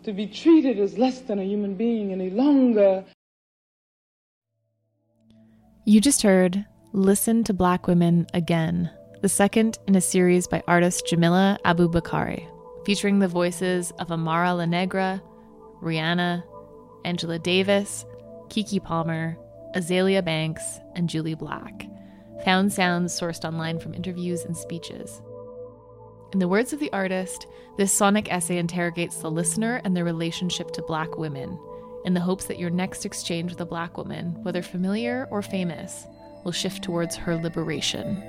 to 0.03 0.13
be 0.13 0.27
treated 0.27 0.79
as 0.79 0.97
less 0.99 1.21
than 1.21 1.39
a 1.39 1.43
human 1.43 1.73
being 1.73 2.11
any 2.11 2.29
longer. 2.29 3.03
You 5.87 6.01
just 6.01 6.23
heard 6.23 6.65
Listen 6.93 7.43
to 7.43 7.53
Black 7.53 7.85
Women 7.85 8.25
Again, 8.33 8.89
the 9.21 9.29
second 9.29 9.77
in 9.87 9.95
a 9.95 10.01
series 10.01 10.47
by 10.47 10.63
artist 10.67 11.05
Jamilah 11.05 11.59
Abu-Bakare, 11.63 12.43
featuring 12.87 13.19
the 13.19 13.27
voices 13.27 13.91
of 13.99 14.11
Amara 14.11 14.55
La 14.55 14.65
Negra, 14.65 15.21
Rihanna, 15.83 16.41
Angela 17.05 17.37
Davis, 17.37 18.03
Keke 18.47 18.83
Palmer, 18.83 19.37
Azealia 19.75 20.25
Banks, 20.25 20.79
and 20.95 21.07
Jully 21.07 21.37
Black. 21.37 21.85
Found 22.45 22.73
sounds 22.73 23.13
sourced 23.13 23.45
online 23.45 23.79
from 23.79 23.93
interviews 23.93 24.43
and 24.43 24.57
speeches. 24.57 25.21
In 26.33 26.39
the 26.39 26.47
words 26.47 26.73
of 26.73 26.79
the 26.79 26.91
artist, 26.93 27.45
this 27.77 27.93
sonic 27.93 28.33
essay 28.33 28.57
interrogates 28.57 29.17
the 29.17 29.29
listener 29.29 29.81
and 29.83 29.95
their 29.95 30.03
relationship 30.03 30.71
to 30.71 30.81
black 30.81 31.15
women 31.19 31.59
in 32.05 32.13
the 32.13 32.21
hopes 32.21 32.45
that 32.45 32.59
your 32.59 32.69
next 32.69 33.05
exchange 33.05 33.51
with 33.51 33.59
a 33.59 33.65
black 33.65 33.97
woman, 33.97 34.41
whether 34.43 34.61
familiar 34.61 35.27
or 35.31 35.41
famous, 35.41 36.07
will 36.43 36.51
shift 36.51 36.83
towards 36.83 37.15
her 37.15 37.35
liberation. 37.35 38.23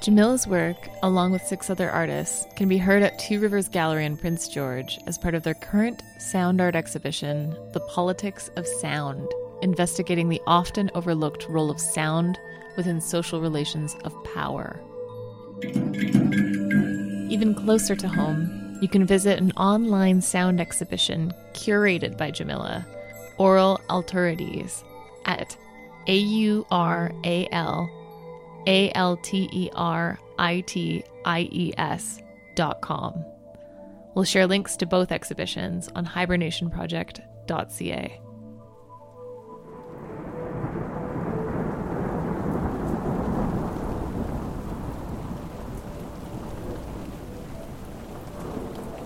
Jamilah's 0.00 0.46
work, 0.46 0.88
along 1.02 1.32
with 1.32 1.42
six 1.42 1.68
other 1.68 1.90
artists, 1.90 2.46
can 2.56 2.66
be 2.66 2.78
heard 2.78 3.02
at 3.02 3.18
Two 3.18 3.40
Rivers 3.40 3.68
Gallery 3.68 4.06
in 4.06 4.16
Prince 4.16 4.48
George 4.48 4.98
as 5.06 5.18
part 5.18 5.34
of 5.34 5.42
their 5.42 5.54
current 5.54 6.02
sound 6.18 6.62
art 6.62 6.74
exhibition, 6.74 7.50
The 7.72 7.80
Politics 7.80 8.48
of 8.56 8.66
Sound, 8.66 9.28
investigating 9.60 10.30
the 10.30 10.40
often 10.46 10.90
overlooked 10.94 11.46
role 11.48 11.70
of 11.70 11.78
sound 11.78 12.38
within 12.76 13.02
social 13.02 13.42
relations 13.42 13.96
of 14.04 14.14
power. 14.34 14.80
Even 17.30 17.54
closer 17.54 17.94
to 17.96 18.08
home, 18.08 18.78
you 18.80 18.88
can 18.88 19.04
visit 19.04 19.38
an 19.38 19.52
online 19.52 20.20
sound 20.20 20.60
exhibition 20.60 21.32
curated 21.52 22.16
by 22.16 22.30
Jamilah, 22.30 22.86
Aural 23.38 23.80
Alterities, 23.88 24.84
at 25.24 25.56
A 26.06 26.16
U 26.16 26.66
R 26.70 27.12
A 27.24 27.48
L 27.52 27.90
A 28.66 28.92
L 28.94 29.16
T 29.16 29.48
E 29.52 29.70
R 29.74 30.18
I 30.38 30.60
T 30.60 31.02
I 31.24 31.48
E 31.50 31.72
S 31.76 32.22
dot 32.54 32.80
com. 32.80 33.24
We'll 34.14 34.24
share 34.24 34.46
links 34.46 34.76
to 34.78 34.86
both 34.86 35.12
exhibitions 35.12 35.90
on 35.94 36.06
hibernationproject.ca. 36.06 38.20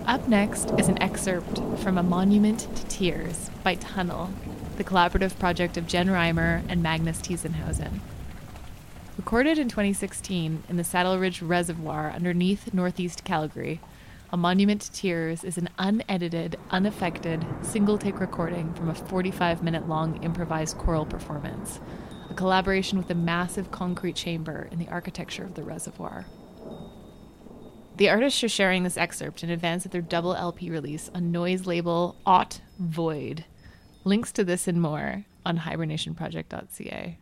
Up 0.07 0.27
next 0.27 0.73
is 0.79 0.89
an 0.89 1.01
excerpt 1.01 1.61
from 1.79 1.97
A 1.97 2.03
Monument 2.03 2.59
to 2.75 2.87
Tears 2.87 3.51
by 3.63 3.77
Tunnel, 3.77 4.31
the 4.77 4.83
collaborative 4.83 5.39
project 5.39 5.77
of 5.77 5.87
Jen 5.87 6.09
Reimer 6.09 6.65
and 6.69 6.83
Magnus 6.83 7.21
Tiessenhausen. 7.21 8.01
Recorded 9.17 9.61
in 9.61 9.69
2016 9.69 10.65
in 10.69 10.77
the 10.77 10.83
Saddle 10.83 11.21
Ridge 11.21 11.41
Reservoir 11.41 12.11
underneath 12.11 12.75
northeast 12.75 13.23
Calgary, 13.23 13.81
A 14.33 14.37
Monument 14.37 14.81
to 14.81 14.91
Tears 14.91 15.45
is 15.45 15.57
an 15.57 15.69
unedited, 15.79 16.59
unaffected, 16.71 17.47
single 17.63 17.97
take 17.97 18.19
recording 18.19 18.75
from 18.75 18.91
a 18.91 18.95
45 18.97 19.63
minute 19.63 19.89
long 19.89 20.21
improvised 20.25 20.79
choral 20.79 21.07
performance, 21.07 21.79
a 22.29 22.35
collaboration 22.35 22.99
with 22.99 23.09
a 23.11 23.15
massive 23.15 23.71
concrete 23.71 24.17
chamber 24.17 24.69
in 24.73 24.81
the 24.81 24.89
architecture 24.89 25.45
of 25.45 25.55
the 25.55 25.63
reservoir. 25.63 26.27
The 27.97 28.09
artists 28.09 28.43
are 28.43 28.49
sharing 28.49 28.83
this 28.85 28.97
excerpt 28.97 29.45
in 29.45 29.51
advance 29.51 29.85
of 29.85 29.91
their 29.93 30.01
double 30.01 30.35
LP 30.35 30.71
release 30.71 31.11
on 31.15 31.31
noise 31.31 31.67
label 31.67 32.17
Aught 32.25 32.61
Void. 32.79 33.45
Links 34.05 34.33
to 34.33 34.45
this 34.45 34.67
and 34.67 34.81
more 34.81 35.27
on 35.45 35.59
hibernationproject.ca. 35.59 37.19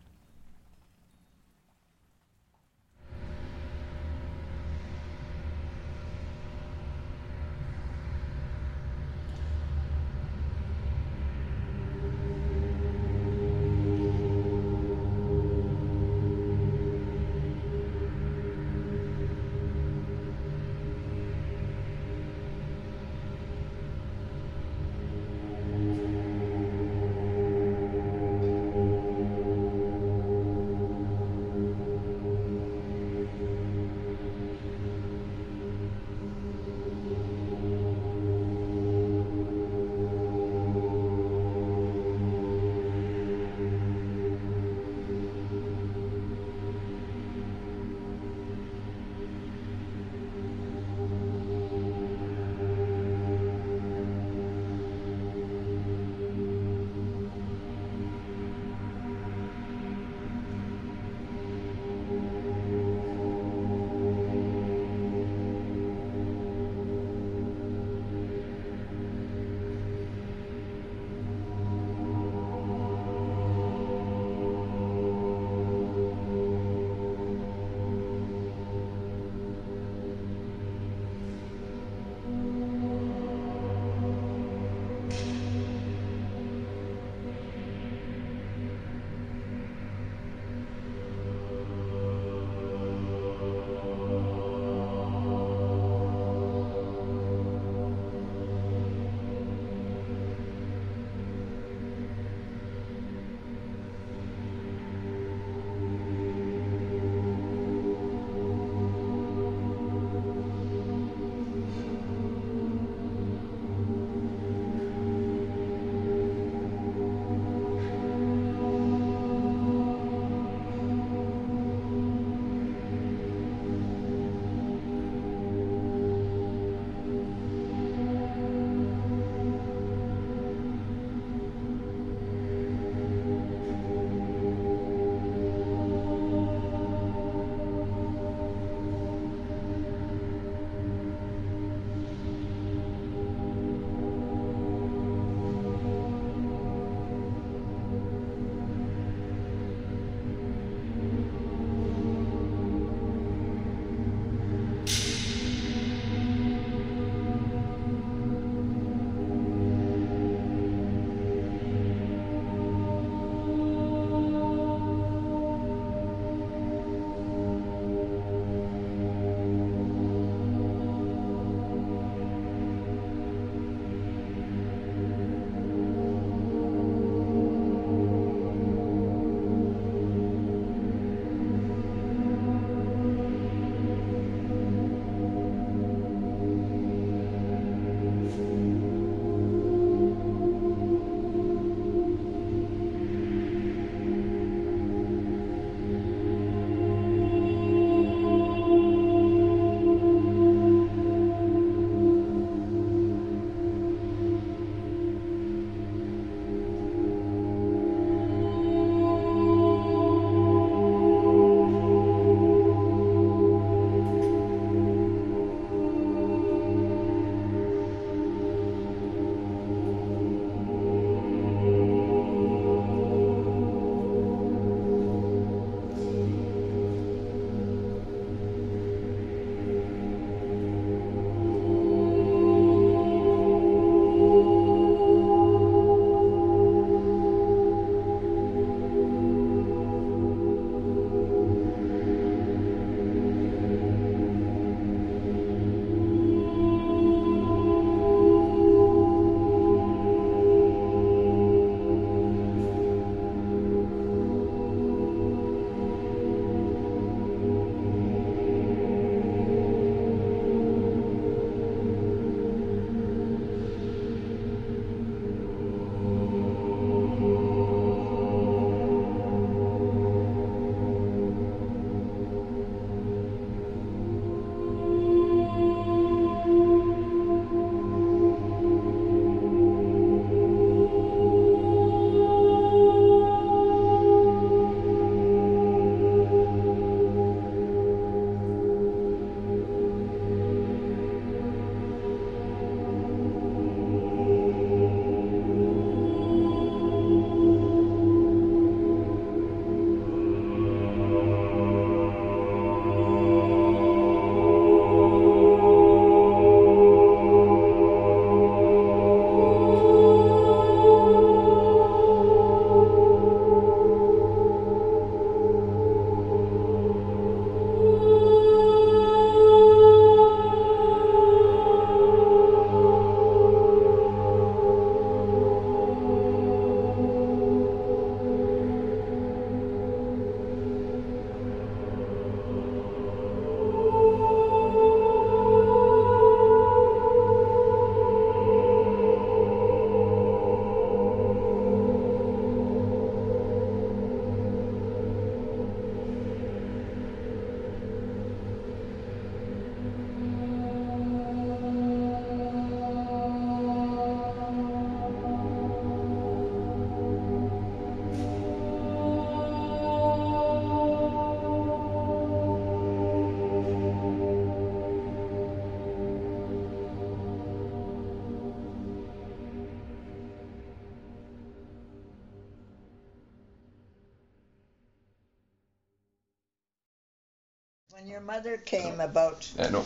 your 378.20 378.26
mother 378.26 378.58
came 378.58 379.00
about 379.00 379.48
Uh, 379.58 379.70
no, 379.70 379.84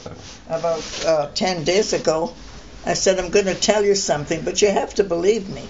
about 0.48 1.04
uh, 1.06 1.30
ten 1.34 1.62
days 1.62 1.92
ago, 1.92 2.34
I 2.84 2.94
said 2.94 3.20
I'm 3.20 3.30
going 3.30 3.46
to 3.46 3.54
tell 3.54 3.84
you 3.84 3.94
something, 3.94 4.42
but 4.42 4.60
you 4.60 4.70
have 4.70 4.92
to 4.96 5.04
believe 5.04 5.48
me. 5.48 5.62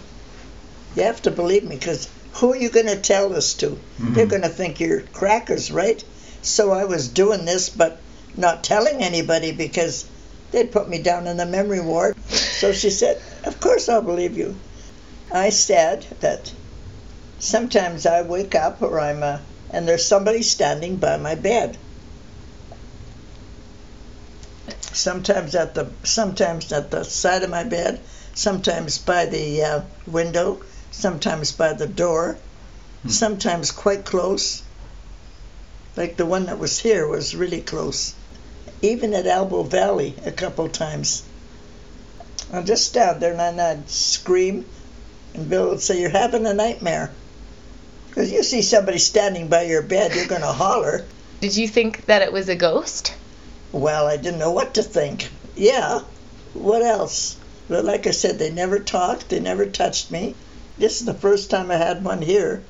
You 0.97 1.03
have 1.03 1.21
to 1.23 1.31
believe 1.31 1.65
me 1.65 1.77
because 1.77 2.09
who 2.35 2.53
are 2.53 2.57
you 2.57 2.71
going 2.71 2.87
to 2.87 2.97
tell 2.97 3.29
this 3.29 3.53
to? 3.55 3.79
They're 3.99 4.25
going 4.25 4.43
to 4.43 4.49
think 4.49 4.81
you're 4.81 5.03
crackers, 5.03 5.71
right? 5.71 6.03
So 6.41 6.73
I 6.73 6.87
was 6.87 7.09
doing 7.09 7.45
this, 7.45 7.69
but 7.69 8.01
not 8.35 8.65
telling 8.65 9.03
anybody 9.03 9.53
because 9.53 10.07
they'd 10.51 10.73
put 10.73 10.89
me 10.89 11.03
down 11.03 11.27
in 11.27 11.37
the 11.37 11.45
memory 11.45 11.83
ward. 11.83 12.17
So 12.29 12.73
she 12.73 12.89
said, 13.01 13.21
"Of 13.45 13.61
course 13.61 13.91
I'll 13.91 14.01
believe 14.01 14.39
you." 14.39 14.57
I 15.31 15.51
said 15.51 16.07
that 16.21 16.51
sometimes 17.41 18.07
I 18.07 18.23
wake 18.23 18.55
up 18.55 18.81
or 18.81 18.99
I'm 19.01 19.23
uh, 19.23 19.41
and 19.71 19.87
there's 19.87 20.07
somebody 20.07 20.43
standing 20.43 20.97
by 20.97 21.19
my 21.19 21.35
bed. 21.35 21.77
Sometimes 25.05 25.55
at 25.55 25.75
the 25.75 25.91
sometimes 26.03 26.73
at 26.73 26.91
the 26.91 27.05
side 27.05 27.43
of 27.43 27.51
my 27.51 27.63
bed, 27.63 28.01
sometimes 28.35 28.97
by 28.97 29.27
the 29.27 29.63
uh, 29.63 29.81
window, 30.07 30.63
sometimes 30.93 31.53
by 31.53 31.75
the 31.75 31.87
door, 31.87 32.39
sometimes 33.07 33.71
quite 33.71 34.07
close. 34.07 34.63
Like 35.95 36.17
the 36.17 36.25
one 36.25 36.47
that 36.47 36.59
was 36.59 36.79
here 36.79 37.07
was 37.07 37.37
really 37.37 37.61
close. 37.61 38.15
Even 38.81 39.13
at 39.13 39.27
Elbow 39.27 39.65
Valley 39.65 40.15
a 40.25 40.33
couple 40.33 40.71
times. 40.71 41.23
I'd 42.51 42.65
just 42.65 42.87
stand 42.87 43.21
there 43.21 43.33
and 43.33 43.41
then 43.41 43.61
I'd 43.61 43.91
scream, 43.91 44.65
and 45.35 45.51
Bill 45.51 45.69
would 45.69 45.83
say, 45.83 46.01
"You're 46.01 46.09
having 46.09 46.47
a 46.47 46.55
nightmare." 46.55 47.11
Because 48.09 48.33
you 48.33 48.43
see 48.43 48.63
somebody 48.63 48.99
standing 48.99 49.49
by 49.49 49.65
your 49.65 49.83
bed, 49.83 50.15
you're 50.15 50.33
going 50.35 50.41
to 50.41 50.59
holler. 50.65 51.05
Did 51.43 51.59
you 51.59 51.69
think 51.69 52.07
that 52.07 52.23
it 52.23 52.33
was 52.33 52.49
a 52.49 52.57
ghost? 52.57 53.13
Well, 53.75 54.07
I 54.07 54.17
didn't 54.17 54.39
know 54.39 54.53
what 54.53 54.75
to 54.75 54.85
think. 54.85 55.29
Yeah, 55.57 56.01
what 56.53 56.83
else? 56.83 57.37
But 57.69 57.85
like 57.85 58.07
I 58.07 58.13
said, 58.13 58.39
they 58.39 58.51
never 58.51 58.79
talked, 58.79 59.31
they 59.31 59.41
never 59.41 59.67
touched 59.67 60.13
me. 60.13 60.37
This 60.79 61.01
is 61.01 61.07
the 61.07 61.15
first 61.15 61.51
time 61.51 61.73
I 61.73 61.77
had 61.77 62.05
one 62.05 62.23
here. 62.23 62.63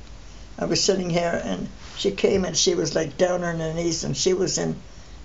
I 0.57 0.65
was 0.65 0.83
sitting 0.83 1.11
here 1.11 1.39
and 1.45 1.67
she 1.95 2.09
came 2.09 2.43
and 2.43 2.57
she 2.57 2.73
was 2.73 2.95
like 2.95 3.19
down 3.19 3.43
on 3.43 3.59
her 3.59 3.73
knees 3.73 4.03
and 4.03 4.17
she 4.17 4.33
was 4.33 4.57
in 4.57 4.75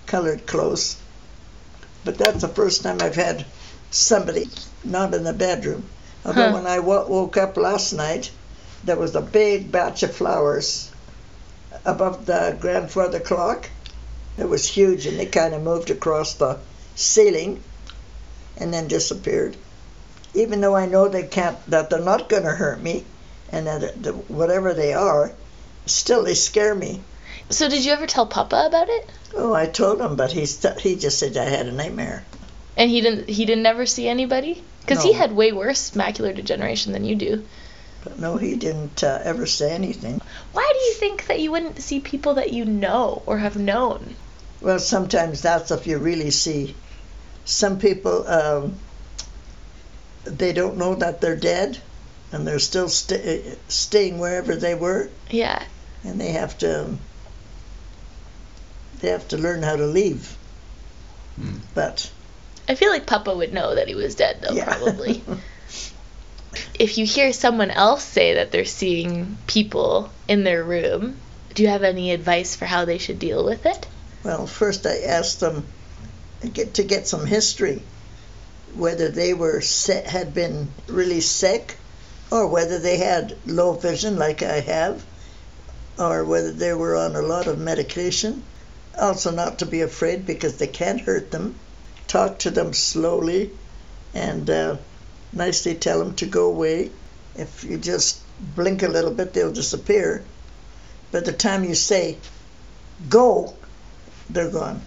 colored 0.05 0.45
clothes. 0.45 0.97
But 2.05 2.19
that's 2.19 2.41
the 2.41 2.47
first 2.47 2.83
time 2.83 2.99
I've 3.01 3.15
had 3.15 3.43
somebody 3.89 4.49
not 4.83 5.15
in 5.15 5.23
the 5.23 5.33
bedroom. 5.33 5.83
Although 6.25 6.49
Huh. 6.49 6.53
when 6.53 6.67
I 6.67 6.77
woke 6.77 7.37
up 7.37 7.57
last 7.57 7.93
night, 7.93 8.29
there 8.83 8.97
was 8.97 9.15
a 9.15 9.21
big 9.21 9.71
batch 9.71 10.03
of 10.03 10.15
flowers 10.15 10.91
above 11.85 12.27
the 12.27 12.55
grandfather 12.61 13.19
clock. 13.19 13.67
It 14.41 14.49
was 14.49 14.67
huge, 14.67 15.05
and 15.05 15.19
it 15.19 15.31
kind 15.31 15.53
of 15.53 15.61
moved 15.61 15.91
across 15.91 16.33
the 16.33 16.57
ceiling 16.95 17.61
and 18.57 18.73
then 18.73 18.87
disappeared. 18.87 19.55
Even 20.33 20.61
though 20.61 20.75
I 20.75 20.87
know 20.87 21.07
they 21.07 21.27
can't, 21.27 21.63
that 21.69 21.91
they're 21.91 21.99
not 21.99 22.27
going 22.27 22.41
to 22.41 22.49
hurt 22.49 22.81
me, 22.81 23.05
and 23.51 23.67
that 23.67 24.01
the, 24.01 24.13
whatever 24.13 24.73
they 24.73 24.93
are, 24.95 25.31
still 25.85 26.23
they 26.23 26.33
scare 26.33 26.73
me. 26.73 27.01
So 27.51 27.69
did 27.69 27.85
you 27.85 27.91
ever 27.91 28.07
tell 28.07 28.25
Papa 28.25 28.65
about 28.65 28.89
it? 28.89 29.11
Oh, 29.35 29.53
I 29.53 29.67
told 29.67 30.01
him, 30.01 30.15
but 30.15 30.31
he 30.31 30.47
st- 30.47 30.79
he 30.79 30.95
just 30.95 31.19
said 31.19 31.37
I 31.37 31.45
had 31.45 31.67
a 31.67 31.71
nightmare. 31.71 32.25
And 32.75 32.89
he 32.89 33.01
didn't 33.01 33.29
he 33.29 33.45
didn't 33.45 33.67
ever 33.67 33.85
see 33.85 34.07
anybody? 34.07 34.63
Cuz 34.87 35.03
he 35.03 35.13
had 35.13 35.33
way 35.33 35.51
worse 35.51 35.91
macular 35.91 36.33
degeneration 36.33 36.93
than 36.93 37.05
you 37.05 37.15
do. 37.15 37.45
But 38.03 38.17
no, 38.17 38.37
he 38.37 38.55
didn't 38.55 39.03
uh, 39.03 39.19
ever 39.23 39.45
say 39.45 39.71
anything. 39.71 40.19
Why 40.53 40.67
do 40.73 40.79
you 40.79 40.93
think 40.93 41.27
that 41.27 41.39
you 41.39 41.51
wouldn't 41.51 41.79
see 41.79 41.99
people 41.99 42.33
that 42.35 42.51
you 42.51 42.65
know 42.65 43.21
or 43.27 43.37
have 43.37 43.55
known? 43.55 44.15
Well, 44.61 44.79
sometimes 44.79 45.41
that's 45.41 45.71
if 45.71 45.87
you 45.87 45.97
really 45.97 46.31
see. 46.31 46.75
Some 47.45 47.79
people, 47.79 48.27
um, 48.27 48.75
they 50.23 50.53
don't 50.53 50.77
know 50.77 50.95
that 50.95 51.19
they're 51.19 51.35
dead, 51.35 51.79
and 52.31 52.47
they're 52.47 52.59
still 52.59 52.87
sta 52.87 53.41
staying 53.67 54.19
wherever 54.19 54.55
they 54.55 54.75
were, 54.75 55.09
Yeah. 55.29 55.63
and 56.03 56.21
they 56.21 56.31
have 56.33 56.57
to. 56.59 56.81
um, 56.85 56.99
They 58.99 59.09
have 59.09 59.27
to 59.29 59.37
learn 59.37 59.63
how 59.63 59.75
to 59.75 59.85
leave. 59.87 60.37
But 61.73 62.11
I 62.69 62.75
feel 62.75 62.91
like 62.91 63.07
Papa 63.07 63.35
would 63.35 63.51
know 63.51 63.73
that 63.73 63.87
he 63.87 63.95
was 63.95 64.13
dead 64.13 64.37
though 64.41 64.53
yeah. 64.53 64.65
probably. 64.65 65.23
if 66.79 66.99
you 66.99 67.05
hear 67.05 67.33
someone 67.33 67.71
else 67.71 68.03
say 68.03 68.35
that 68.35 68.51
they're 68.51 68.65
seeing 68.65 69.37
people 69.47 70.11
in 70.27 70.43
their 70.43 70.63
room, 70.63 71.17
do 71.55 71.63
you 71.63 71.69
have 71.69 71.81
any 71.81 72.11
advice 72.11 72.55
for 72.55 72.65
how 72.65 72.85
they 72.85 72.99
should 72.99 73.17
deal 73.17 73.43
with 73.43 73.65
it? 73.65 73.87
Well, 74.23 74.45
first 74.45 74.85
I 74.85 74.99
asked 74.99 75.39
them 75.39 75.65
to 76.41 76.83
get 76.83 77.07
some 77.07 77.25
history, 77.25 77.81
whether 78.75 79.09
they 79.09 79.33
were 79.33 79.61
had 80.05 80.33
been 80.33 80.69
really 80.87 81.21
sick, 81.21 81.77
or 82.31 82.47
whether 82.47 82.77
they 82.77 82.97
had 82.97 83.35
low 83.47 83.73
vision 83.73 84.17
like 84.17 84.43
I 84.43 84.59
have, 84.59 85.03
or 85.97 86.23
whether 86.23 86.51
they 86.51 86.73
were 86.73 86.95
on 86.95 87.15
a 87.15 87.21
lot 87.21 87.47
of 87.47 87.57
medication. 87.57 88.43
Also, 88.97 89.31
not 89.31 89.59
to 89.59 89.65
be 89.65 89.81
afraid 89.81 90.25
because 90.25 90.57
they 90.57 90.67
can't 90.67 91.01
hurt 91.01 91.31
them. 91.31 91.55
Talk 92.07 92.39
to 92.39 92.51
them 92.51 92.73
slowly, 92.73 93.51
and 94.13 94.49
uh, 94.49 94.77
nicely 95.33 95.75
tell 95.75 95.99
them 95.99 96.13
to 96.15 96.25
go 96.25 96.45
away. 96.45 96.91
If 97.35 97.63
you 97.63 97.77
just 97.77 98.19
blink 98.55 98.83
a 98.83 98.87
little 98.87 99.11
bit, 99.11 99.33
they'll 99.33 99.51
disappear. 99.51 100.23
By 101.11 101.21
the 101.21 101.33
time 101.33 101.63
you 101.63 101.75
say, 101.75 102.17
go, 103.09 103.55
they're 104.33 104.51
gone. 104.51 104.81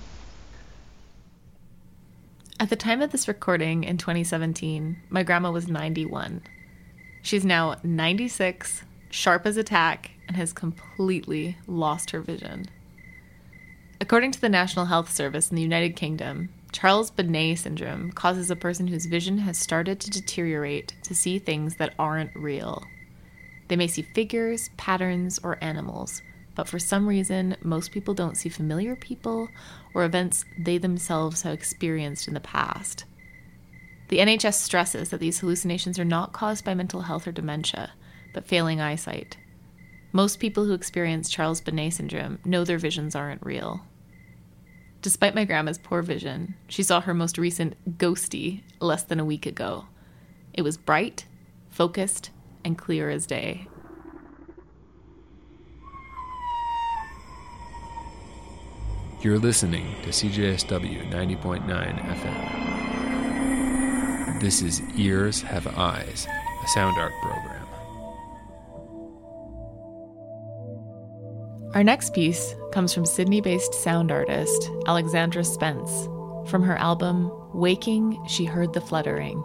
At 2.60 2.70
the 2.70 2.76
time 2.76 3.02
of 3.02 3.10
this 3.10 3.28
recording 3.28 3.84
in 3.84 3.98
2017, 3.98 4.96
my 5.10 5.22
grandma 5.22 5.50
was 5.50 5.68
91. 5.68 6.42
She's 7.22 7.44
now 7.44 7.76
96, 7.82 8.84
sharp 9.10 9.46
as 9.46 9.56
a 9.56 9.64
tack, 9.64 10.12
and 10.28 10.36
has 10.36 10.52
completely 10.52 11.56
lost 11.66 12.10
her 12.10 12.20
vision. 12.20 12.66
According 14.00 14.32
to 14.32 14.40
the 14.40 14.48
National 14.48 14.86
Health 14.86 15.12
Service 15.12 15.50
in 15.50 15.56
the 15.56 15.62
United 15.62 15.96
Kingdom, 15.96 16.50
Charles 16.72 17.10
Bonnet 17.10 17.56
syndrome 17.56 18.12
causes 18.12 18.50
a 18.50 18.56
person 18.56 18.88
whose 18.88 19.06
vision 19.06 19.38
has 19.38 19.56
started 19.56 20.00
to 20.00 20.10
deteriorate 20.10 20.94
to 21.04 21.14
see 21.14 21.38
things 21.38 21.76
that 21.76 21.94
aren't 21.98 22.34
real. 22.34 22.84
They 23.68 23.76
may 23.76 23.86
see 23.86 24.02
figures, 24.02 24.70
patterns, 24.76 25.38
or 25.42 25.56
animals, 25.62 26.22
but 26.54 26.68
for 26.68 26.78
some 26.78 27.06
reason, 27.06 27.56
most 27.62 27.92
people 27.92 28.14
don't 28.14 28.36
see 28.36 28.48
familiar 28.48 28.96
people 28.96 29.48
or 29.94 30.04
events 30.04 30.44
they 30.58 30.78
themselves 30.78 31.42
have 31.42 31.52
experienced 31.52 32.28
in 32.28 32.34
the 32.34 32.40
past. 32.40 33.04
The 34.08 34.18
NHS 34.18 34.54
stresses 34.54 35.08
that 35.08 35.20
these 35.20 35.40
hallucinations 35.40 35.98
are 35.98 36.04
not 36.04 36.32
caused 36.32 36.64
by 36.64 36.74
mental 36.74 37.02
health 37.02 37.26
or 37.26 37.32
dementia, 37.32 37.92
but 38.32 38.46
failing 38.46 38.80
eyesight. 38.80 39.36
Most 40.12 40.38
people 40.38 40.64
who 40.64 40.74
experience 40.74 41.30
Charles 41.30 41.60
Bonnet 41.60 41.94
syndrome 41.94 42.38
know 42.44 42.64
their 42.64 42.78
visions 42.78 43.16
aren't 43.16 43.44
real. 43.44 43.80
Despite 45.02 45.34
my 45.34 45.44
grandma's 45.44 45.78
poor 45.78 46.02
vision, 46.02 46.54
she 46.68 46.82
saw 46.82 47.00
her 47.00 47.12
most 47.12 47.36
recent 47.36 47.98
ghosty 47.98 48.62
less 48.80 49.02
than 49.02 49.20
a 49.20 49.24
week 49.24 49.44
ago. 49.44 49.86
It 50.52 50.62
was 50.62 50.76
bright, 50.76 51.26
focused, 51.68 52.30
and 52.64 52.78
clear 52.78 53.10
as 53.10 53.26
day. 53.26 53.66
You're 59.24 59.38
listening 59.38 59.86
to 60.02 60.10
CJSW 60.10 61.10
90.9 61.10 61.64
FM. 61.64 62.40
This 64.38 64.60
is 64.60 64.82
Ears 64.98 65.40
Have 65.40 65.66
Eyes, 65.66 66.26
a 66.62 66.68
sound 66.68 66.98
art 66.98 67.14
program. 67.22 67.66
Our 71.74 71.82
next 71.82 72.12
piece 72.12 72.54
comes 72.74 72.92
from 72.92 73.06
Sydney 73.06 73.40
based 73.40 73.72
sound 73.72 74.12
artist 74.12 74.70
Alexandra 74.86 75.42
Spence 75.42 75.90
from 76.50 76.62
her 76.62 76.76
album 76.76 77.32
Waking, 77.54 78.22
She 78.28 78.44
Heard 78.44 78.74
the 78.74 78.82
Fluttering. 78.82 79.42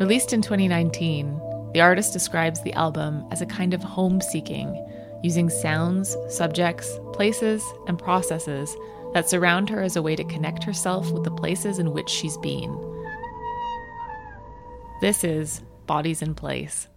Released 0.00 0.32
in 0.32 0.40
2019, 0.40 1.38
the 1.74 1.82
artist 1.82 2.14
describes 2.14 2.62
the 2.62 2.72
album 2.72 3.26
as 3.30 3.42
a 3.42 3.46
kind 3.46 3.74
of 3.74 3.82
home 3.82 4.22
seeking, 4.22 4.74
using 5.24 5.48
sounds, 5.48 6.18
subjects, 6.28 7.00
places, 7.14 7.64
and 7.86 7.98
processes 7.98 8.76
that 9.14 9.28
surround 9.28 9.70
her 9.70 9.80
as 9.80 9.96
a 9.96 10.02
way 10.02 10.14
to 10.14 10.22
connect 10.24 10.62
herself 10.62 11.10
with 11.12 11.24
the 11.24 11.30
places 11.30 11.78
in 11.78 11.92
which 11.92 12.10
she's 12.10 12.36
been. 12.38 12.78
This 15.00 15.24
is 15.24 15.62
Bodies 15.86 16.20
in 16.20 16.34
Place. 16.34 16.88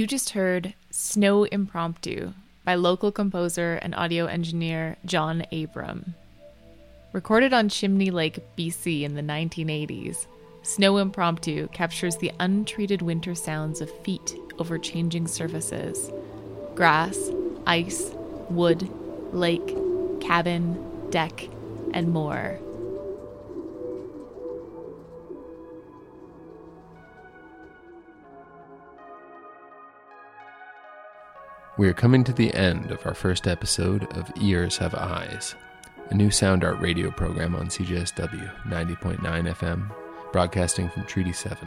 You 0.00 0.06
just 0.06 0.30
heard 0.30 0.72
Snow 0.90 1.44
Impromptu 1.44 2.32
by 2.64 2.74
local 2.74 3.12
composer 3.12 3.74
and 3.82 3.94
audio 3.94 4.24
engineer 4.24 4.96
John 5.04 5.44
Abram. 5.52 6.14
Recorded 7.12 7.52
on 7.52 7.68
Chimney 7.68 8.10
Lake, 8.10 8.38
BC 8.56 9.02
in 9.02 9.14
the 9.14 9.20
1980s, 9.20 10.24
Snow 10.62 10.96
Impromptu 10.96 11.68
captures 11.74 12.16
the 12.16 12.32
untreated 12.40 13.02
winter 13.02 13.34
sounds 13.34 13.82
of 13.82 13.90
feet 14.02 14.34
over 14.58 14.78
changing 14.78 15.26
surfaces 15.26 16.10
grass, 16.74 17.18
ice, 17.66 18.10
wood, 18.48 18.88
lake, 19.34 19.76
cabin, 20.22 21.10
deck, 21.10 21.46
and 21.92 22.08
more. 22.08 22.58
We 31.80 31.88
are 31.88 31.94
coming 31.94 32.24
to 32.24 32.34
the 32.34 32.52
end 32.52 32.90
of 32.90 33.06
our 33.06 33.14
first 33.14 33.46
episode 33.46 34.04
of 34.14 34.30
Ears 34.38 34.76
Have 34.76 34.94
Eyes, 34.94 35.54
a 36.10 36.14
new 36.14 36.30
sound 36.30 36.62
art 36.62 36.78
radio 36.78 37.10
program 37.10 37.56
on 37.56 37.68
CJSW 37.68 38.64
90.9 38.66 39.18
FM, 39.22 39.90
broadcasting 40.30 40.90
from 40.90 41.06
Treaty 41.06 41.32
7. 41.32 41.66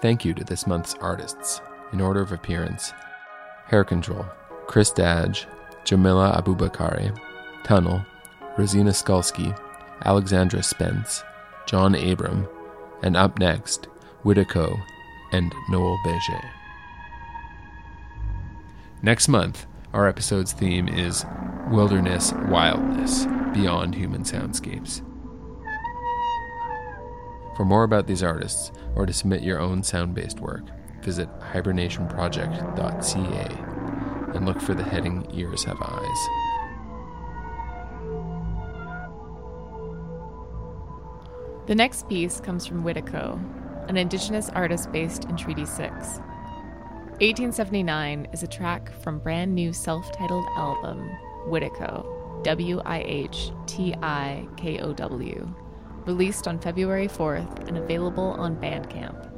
Thank 0.00 0.24
you 0.24 0.32
to 0.34 0.44
this 0.44 0.68
month's 0.68 0.94
artists, 1.00 1.60
in 1.92 2.00
order 2.00 2.20
of 2.20 2.30
appearance 2.30 2.92
Hair 3.66 3.82
Control, 3.82 4.24
Chris 4.68 4.92
Dadge, 4.92 5.48
Jamilah 5.84 6.38
Abu-Bakare, 6.38 7.18
Tunnel, 7.64 8.06
Rosina 8.56 8.92
Skulsky, 8.92 9.58
Alexandra 10.04 10.62
Spence, 10.62 11.24
John 11.66 11.96
Abram, 11.96 12.46
and 13.02 13.16
up 13.16 13.40
next, 13.40 13.88
Wihtikow 14.24 14.80
and 15.32 15.52
Noel 15.68 15.98
Begin. 16.04 16.61
Next 19.04 19.26
month, 19.26 19.66
our 19.92 20.06
episode's 20.06 20.52
theme 20.52 20.86
is 20.86 21.26
Wilderness 21.72 22.32
Wildness 22.48 23.26
Beyond 23.52 23.96
Human 23.96 24.22
Soundscapes. 24.22 25.02
For 27.56 27.64
more 27.64 27.82
about 27.82 28.06
these 28.06 28.22
artists, 28.22 28.70
or 28.94 29.04
to 29.04 29.12
submit 29.12 29.42
your 29.42 29.58
own 29.58 29.82
sound 29.82 30.14
based 30.14 30.38
work, 30.38 30.62
visit 31.02 31.28
hibernationproject.ca 31.40 34.36
and 34.36 34.46
look 34.46 34.60
for 34.60 34.74
the 34.74 34.84
heading 34.84 35.26
Ears 35.34 35.64
Have 35.64 35.82
Eyes. 35.82 36.28
The 41.66 41.74
next 41.74 42.08
piece 42.08 42.40
comes 42.40 42.66
from 42.66 42.84
Wihtikow, 42.84 43.88
an 43.88 43.96
Indigenous 43.96 44.48
artist 44.50 44.92
based 44.92 45.24
in 45.24 45.36
Treaty 45.36 45.66
6. 45.66 46.20
1879 47.20 48.26
is 48.32 48.42
a 48.42 48.46
track 48.48 48.90
from 49.02 49.18
brand 49.18 49.54
new 49.54 49.70
self 49.72 50.10
titled 50.12 50.46
album, 50.56 51.10
Wihtikow, 51.46 52.42
W 52.42 52.80
I 52.86 53.02
H 53.02 53.50
T 53.66 53.94
I 54.02 54.48
K 54.56 54.80
O 54.80 54.94
W, 54.94 55.54
released 56.06 56.48
on 56.48 56.58
February 56.58 57.06
4th 57.06 57.68
and 57.68 57.76
available 57.76 58.32
on 58.38 58.56
Bandcamp. 58.56 59.28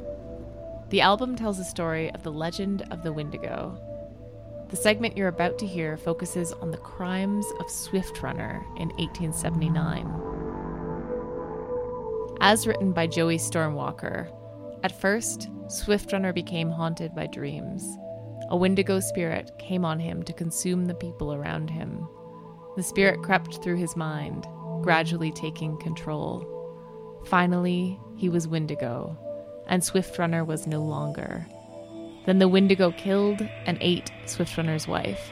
The 0.89 1.01
album 1.01 1.35
tells 1.35 1.57
the 1.57 1.65
story 1.65 2.09
of 2.11 2.23
the 2.23 2.31
legend 2.31 2.87
of 2.91 3.03
the 3.03 3.11
Wendigo. 3.11 3.77
The 4.69 4.77
segment 4.77 5.17
you're 5.17 5.27
about 5.27 5.59
to 5.59 5.67
hear 5.67 5.97
focuses 5.97 6.53
on 6.53 6.71
the 6.71 6.77
crimes 6.77 7.45
of 7.59 7.69
Swift 7.69 8.23
Runner 8.23 8.65
in 8.77 8.87
1879. 8.97 10.09
As 12.39 12.65
written 12.65 12.93
by 12.93 13.05
Joey 13.05 13.37
Stormwalker, 13.37 14.31
at 14.83 14.99
first, 14.99 15.49
Swift 15.67 16.11
Runner 16.13 16.33
became 16.33 16.69
haunted 16.69 17.15
by 17.15 17.27
dreams. 17.27 17.97
A 18.49 18.57
Wendigo 18.57 18.99
spirit 18.99 19.51
came 19.57 19.83
on 19.83 19.99
him 19.99 20.21
to 20.23 20.33
consume 20.33 20.85
the 20.85 20.93
people 20.93 21.33
around 21.33 21.69
him. 21.69 22.07
The 22.75 22.83
spirit 22.83 23.23
crept 23.23 23.63
through 23.63 23.77
his 23.77 23.95
mind, 23.95 24.45
gradually 24.81 25.31
taking 25.31 25.77
control. 25.77 26.51
Finally, 27.25 27.99
he 28.15 28.29
was 28.29 28.47
Wendigo, 28.47 29.17
and 29.67 29.83
Swift 29.83 30.19
Runner 30.19 30.43
was 30.43 30.67
no 30.67 30.83
longer. 30.83 31.47
Then 32.25 32.39
the 32.39 32.47
Wendigo 32.47 32.91
killed 32.91 33.41
and 33.65 33.77
ate 33.81 34.11
Swift 34.25 34.57
Runner's 34.57 34.87
wife. 34.87 35.31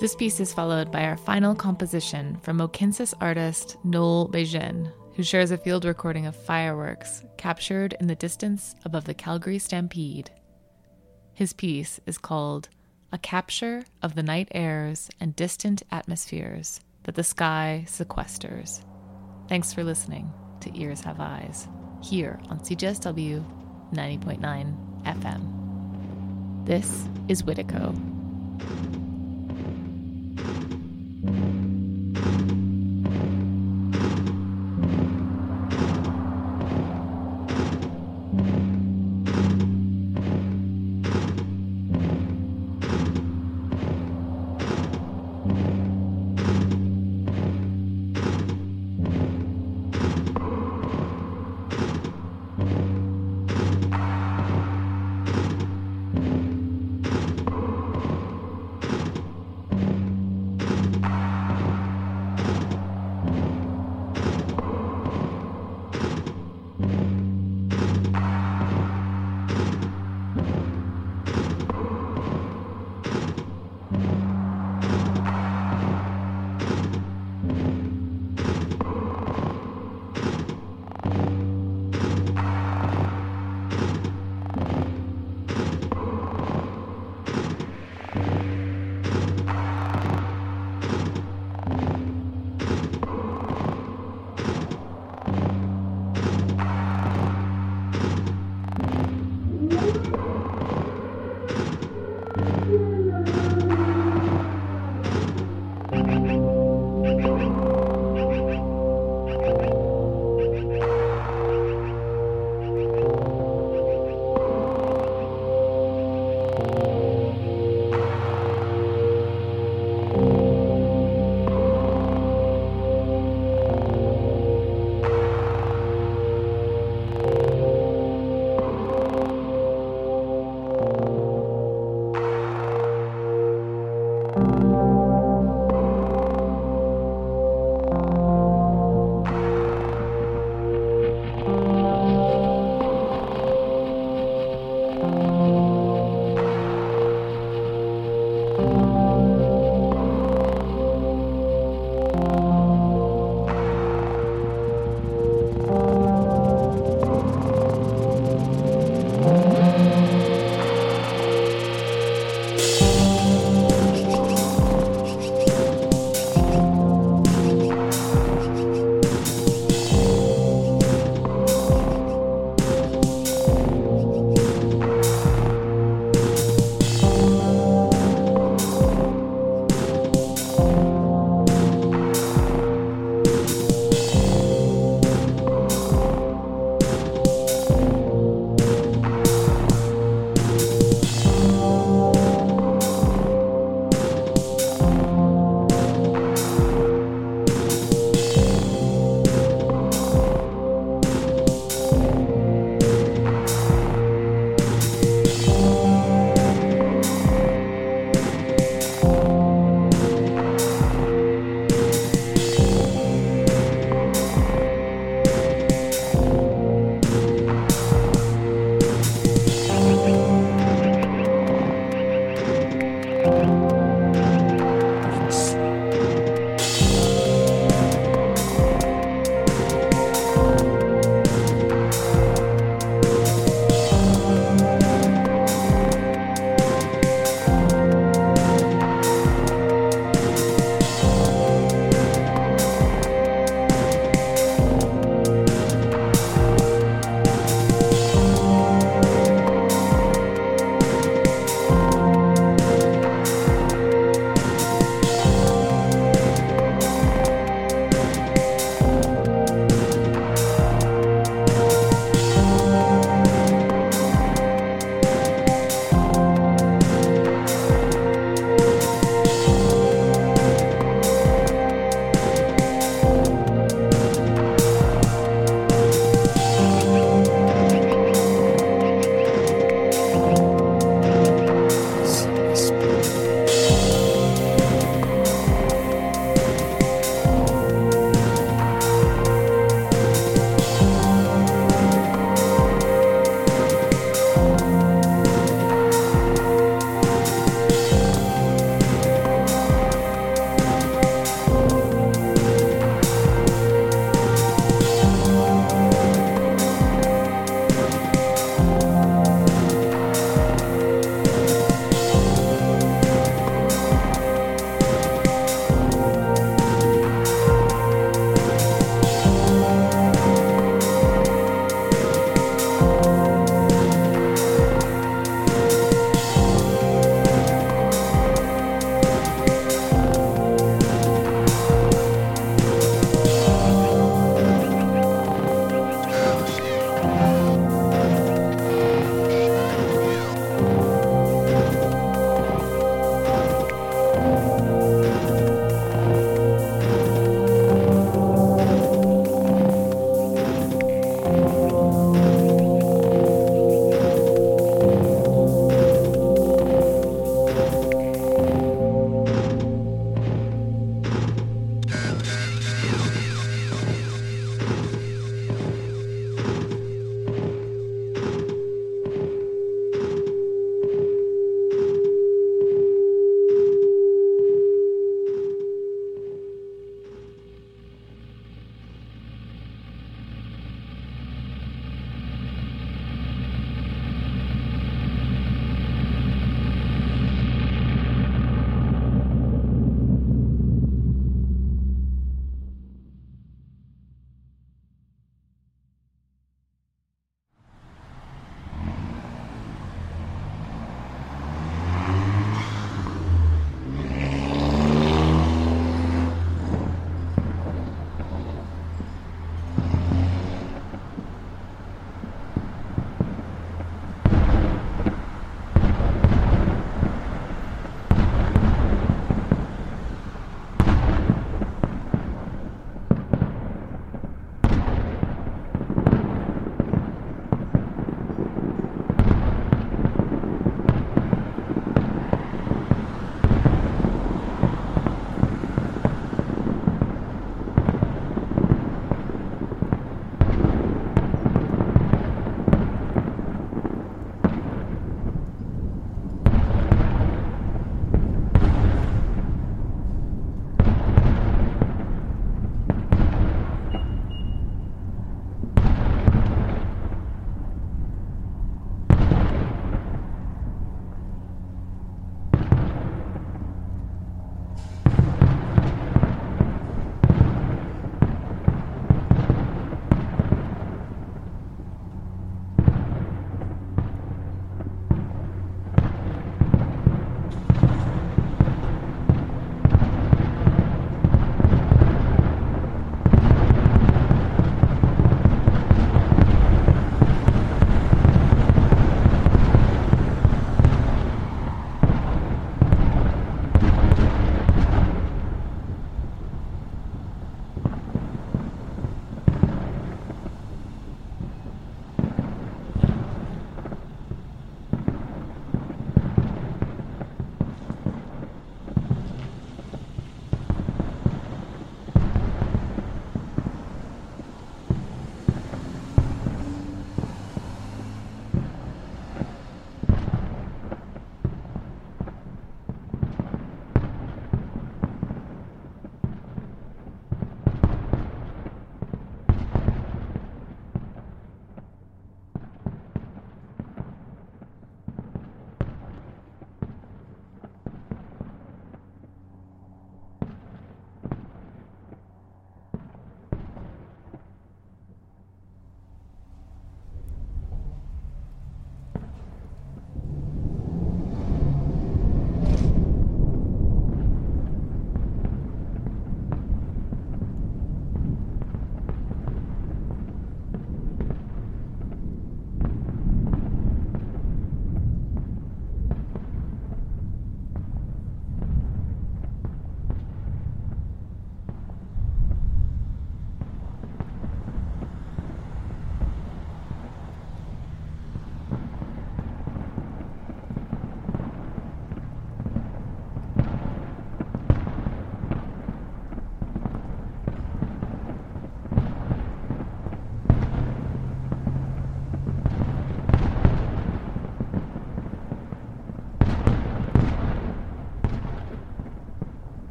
This 0.00 0.14
piece 0.14 0.38
is 0.38 0.54
followed 0.54 0.92
by 0.92 1.02
our 1.04 1.16
final 1.16 1.56
composition 1.56 2.38
from 2.42 2.58
Mohkinstsis 2.58 3.14
artist 3.20 3.76
Noel 3.82 4.28
Begin, 4.28 4.92
who 5.18 5.24
shares 5.24 5.50
a 5.50 5.58
field 5.58 5.84
recording 5.84 6.26
of 6.26 6.36
fireworks 6.36 7.24
captured 7.36 7.92
in 7.98 8.06
the 8.06 8.14
distance 8.14 8.76
above 8.84 9.04
the 9.04 9.12
Calgary 9.12 9.58
Stampede. 9.58 10.30
His 11.34 11.52
piece 11.52 11.98
is 12.06 12.18
called 12.18 12.68
A 13.10 13.18
Capture 13.18 13.82
of 14.00 14.14
the 14.14 14.22
Night 14.22 14.46
Airs 14.54 15.10
and 15.18 15.34
Distant 15.34 15.82
Atmospheres 15.90 16.78
That 17.02 17.16
the 17.16 17.24
Sky 17.24 17.84
Sequesters. 17.88 18.84
Thanks 19.48 19.72
for 19.72 19.82
listening 19.82 20.32
to 20.60 20.78
Ears 20.78 21.00
Have 21.00 21.18
Eyes, 21.18 21.66
here 22.00 22.38
on 22.48 22.60
CJSW 22.60 23.44
90.9 23.92 25.02
FM. 25.02 26.64
This 26.64 27.08
is 27.26 27.42
Wihtikow. 27.42 28.18